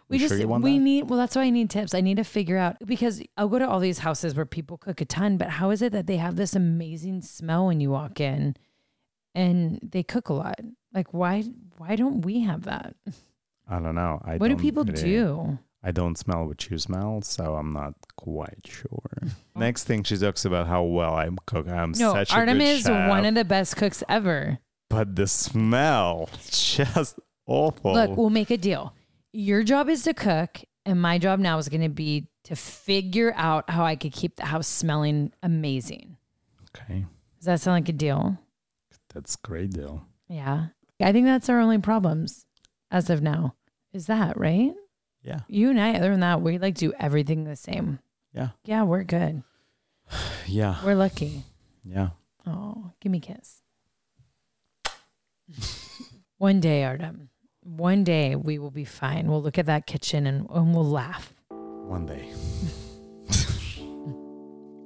[0.07, 0.83] we You just sure we that?
[0.83, 1.09] need.
[1.09, 1.93] Well, that's why I need tips.
[1.93, 5.01] I need to figure out because I'll go to all these houses where people cook
[5.01, 8.19] a ton, but how is it that they have this amazing smell when you walk
[8.19, 8.55] in,
[9.35, 10.59] and they cook a lot?
[10.93, 11.43] Like why?
[11.77, 12.95] Why don't we have that?
[13.67, 14.19] I don't know.
[14.25, 15.59] I what do don't people really- do?
[15.81, 19.11] I don't smell what you smell, so I'm not quite sure.
[19.55, 21.69] Next thing she talks about how well I cook.
[21.69, 24.59] I'm No, such a Artem is one of the best cooks ever.
[24.89, 27.93] But the smell just awful.
[27.93, 28.93] Look, we'll make a deal.
[29.31, 33.33] Your job is to cook, and my job now is going to be to figure
[33.35, 36.17] out how I could keep the house smelling amazing.
[36.75, 37.05] okay,
[37.37, 38.37] Does that sound like a deal?
[39.13, 40.05] that's a great deal.
[40.27, 40.67] Yeah.
[41.01, 42.45] I think that's our only problems
[42.91, 43.55] as of now.
[43.93, 44.73] Is that right?
[45.23, 47.99] Yeah, You and I, other than that, we like do everything the same.
[48.33, 49.43] yeah, Yeah, we're good.
[50.47, 51.43] yeah, We're lucky.
[51.83, 52.09] yeah.
[52.47, 53.61] Oh, give me a kiss.
[56.37, 57.29] One day, Artem,
[57.63, 59.27] one day we will be fine.
[59.27, 61.33] We'll look at that kitchen and, and we'll laugh.
[61.49, 62.31] One day.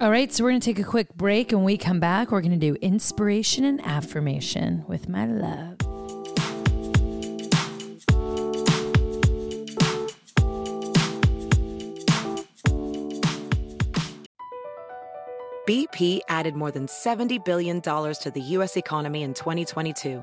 [0.00, 1.52] All right, so we're going to take a quick break.
[1.52, 5.76] And when we come back, we're going to do inspiration and affirmation with my love.
[15.68, 18.76] BP added more than $70 billion to the U.S.
[18.76, 20.22] economy in 2022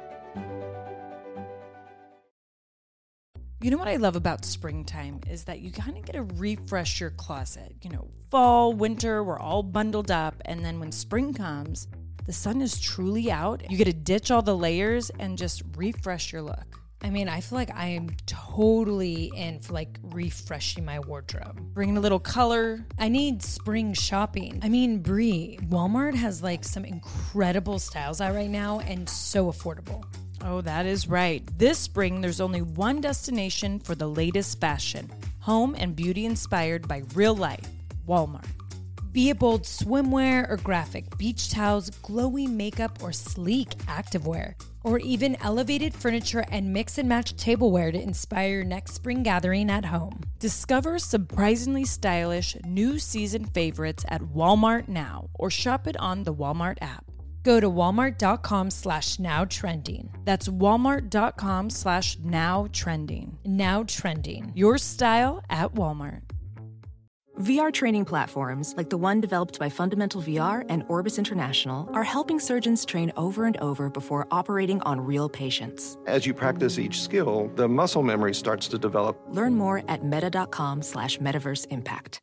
[3.63, 6.99] You know what I love about springtime is that you kind of get to refresh
[6.99, 7.75] your closet.
[7.83, 10.41] You know, fall, winter, we're all bundled up.
[10.45, 11.87] And then when spring comes,
[12.25, 13.69] the sun is truly out.
[13.69, 16.79] You get to ditch all the layers and just refresh your look.
[17.03, 21.61] I mean, I feel like I am totally in for like refreshing my wardrobe.
[21.75, 22.83] Bringing a little color.
[22.97, 24.59] I need spring shopping.
[24.63, 30.03] I mean, Brie, Walmart has like some incredible styles out right now and so affordable.
[30.43, 31.43] Oh, that is right.
[31.57, 37.01] This spring, there's only one destination for the latest fashion home and beauty inspired by
[37.15, 37.67] real life
[38.07, 38.45] Walmart.
[39.11, 45.35] Be it bold swimwear or graphic beach towels, glowy makeup or sleek activewear, or even
[45.41, 50.21] elevated furniture and mix and match tableware to inspire your next spring gathering at home.
[50.39, 56.77] Discover surprisingly stylish new season favorites at Walmart now or shop it on the Walmart
[56.81, 57.10] app.
[57.43, 60.13] Go to walmart.com slash now trending.
[60.25, 63.37] That's walmart.com slash now trending.
[63.45, 64.51] Now trending.
[64.55, 66.21] Your style at Walmart.
[67.39, 72.39] VR training platforms, like the one developed by Fundamental VR and Orbis International, are helping
[72.39, 75.97] surgeons train over and over before operating on real patients.
[76.05, 79.19] As you practice each skill, the muscle memory starts to develop.
[79.29, 82.21] Learn more at meta.com slash metaverse impact.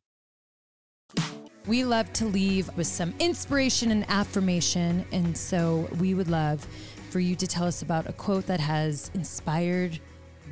[1.68, 5.04] We love to leave with some inspiration and affirmation.
[5.12, 6.66] And so we would love
[7.10, 10.00] for you to tell us about a quote that has inspired,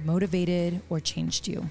[0.04, 1.70] motivated, or changed you.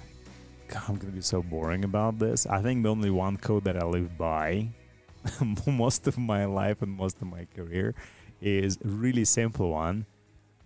[0.68, 2.48] God, I'm gonna be so boring about this.
[2.48, 4.70] I think the only one quote that I live by
[5.68, 7.94] most of my life and most of my career
[8.42, 10.08] is really simple one.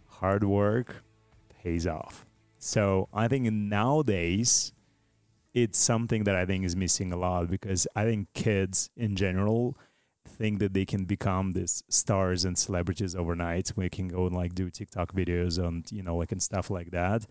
[0.07, 1.03] Hard work
[1.61, 2.25] pays off.
[2.59, 4.71] So I think nowadays
[5.53, 9.77] it's something that I think is missing a lot because I think kids in general
[10.27, 13.73] think that they can become these stars and celebrities overnight.
[13.75, 16.91] We can go and like do TikTok videos and you know like and stuff like
[16.91, 17.25] that.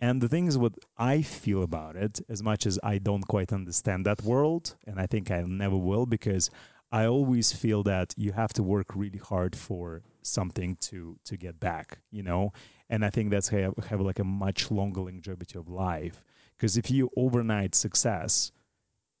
[0.00, 3.52] And the thing is, what I feel about it, as much as I don't quite
[3.52, 6.50] understand that world, and I think I never will, because
[6.90, 11.60] I always feel that you have to work really hard for something to to get
[11.60, 12.52] back, you know.
[12.88, 16.24] And I think that's how have, have like a much longer longevity of life.
[16.56, 18.52] Because if you overnight success,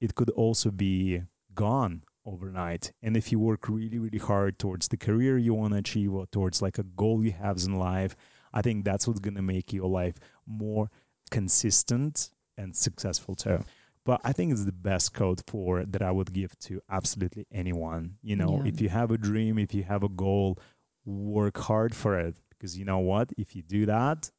[0.00, 1.22] it could also be
[1.54, 2.92] gone overnight.
[3.02, 6.26] And if you work really, really hard towards the career you want to achieve or
[6.26, 8.16] towards like a goal you have in life,
[8.52, 10.14] I think that's what's going to make your life
[10.46, 10.90] more
[11.30, 13.64] consistent and successful too.
[14.04, 18.16] But I think it's the best code for that I would give to absolutely anyone.
[18.22, 18.68] You know, Yeah.
[18.70, 20.58] if you have a dream, if you have a goal,
[21.04, 23.32] work hard for it because you know what?
[23.36, 24.30] If you do that,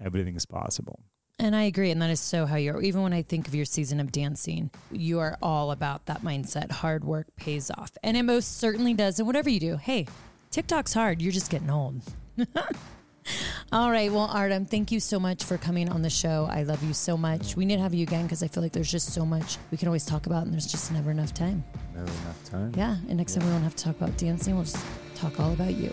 [0.00, 1.00] everything is possible.
[1.38, 1.90] And I agree.
[1.90, 4.70] And that is so how you're, even when I think of your season of dancing,
[4.92, 6.70] you are all about that mindset.
[6.70, 7.90] Hard work pays off.
[8.02, 9.18] And it most certainly does.
[9.18, 10.06] And whatever you do, hey,
[10.50, 11.20] TikTok's hard.
[11.20, 12.02] You're just getting old.
[13.72, 14.12] all right.
[14.12, 16.46] Well, Artem, thank you so much for coming on the show.
[16.48, 17.56] I love you so much.
[17.56, 19.76] We need to have you again because I feel like there's just so much we
[19.76, 21.64] can always talk about and there's just never enough time.
[21.94, 22.72] Never enough time.
[22.76, 22.96] Yeah.
[23.08, 24.54] And next time we won't have to talk about dancing.
[24.54, 24.84] We'll just
[25.16, 25.92] talk all about you.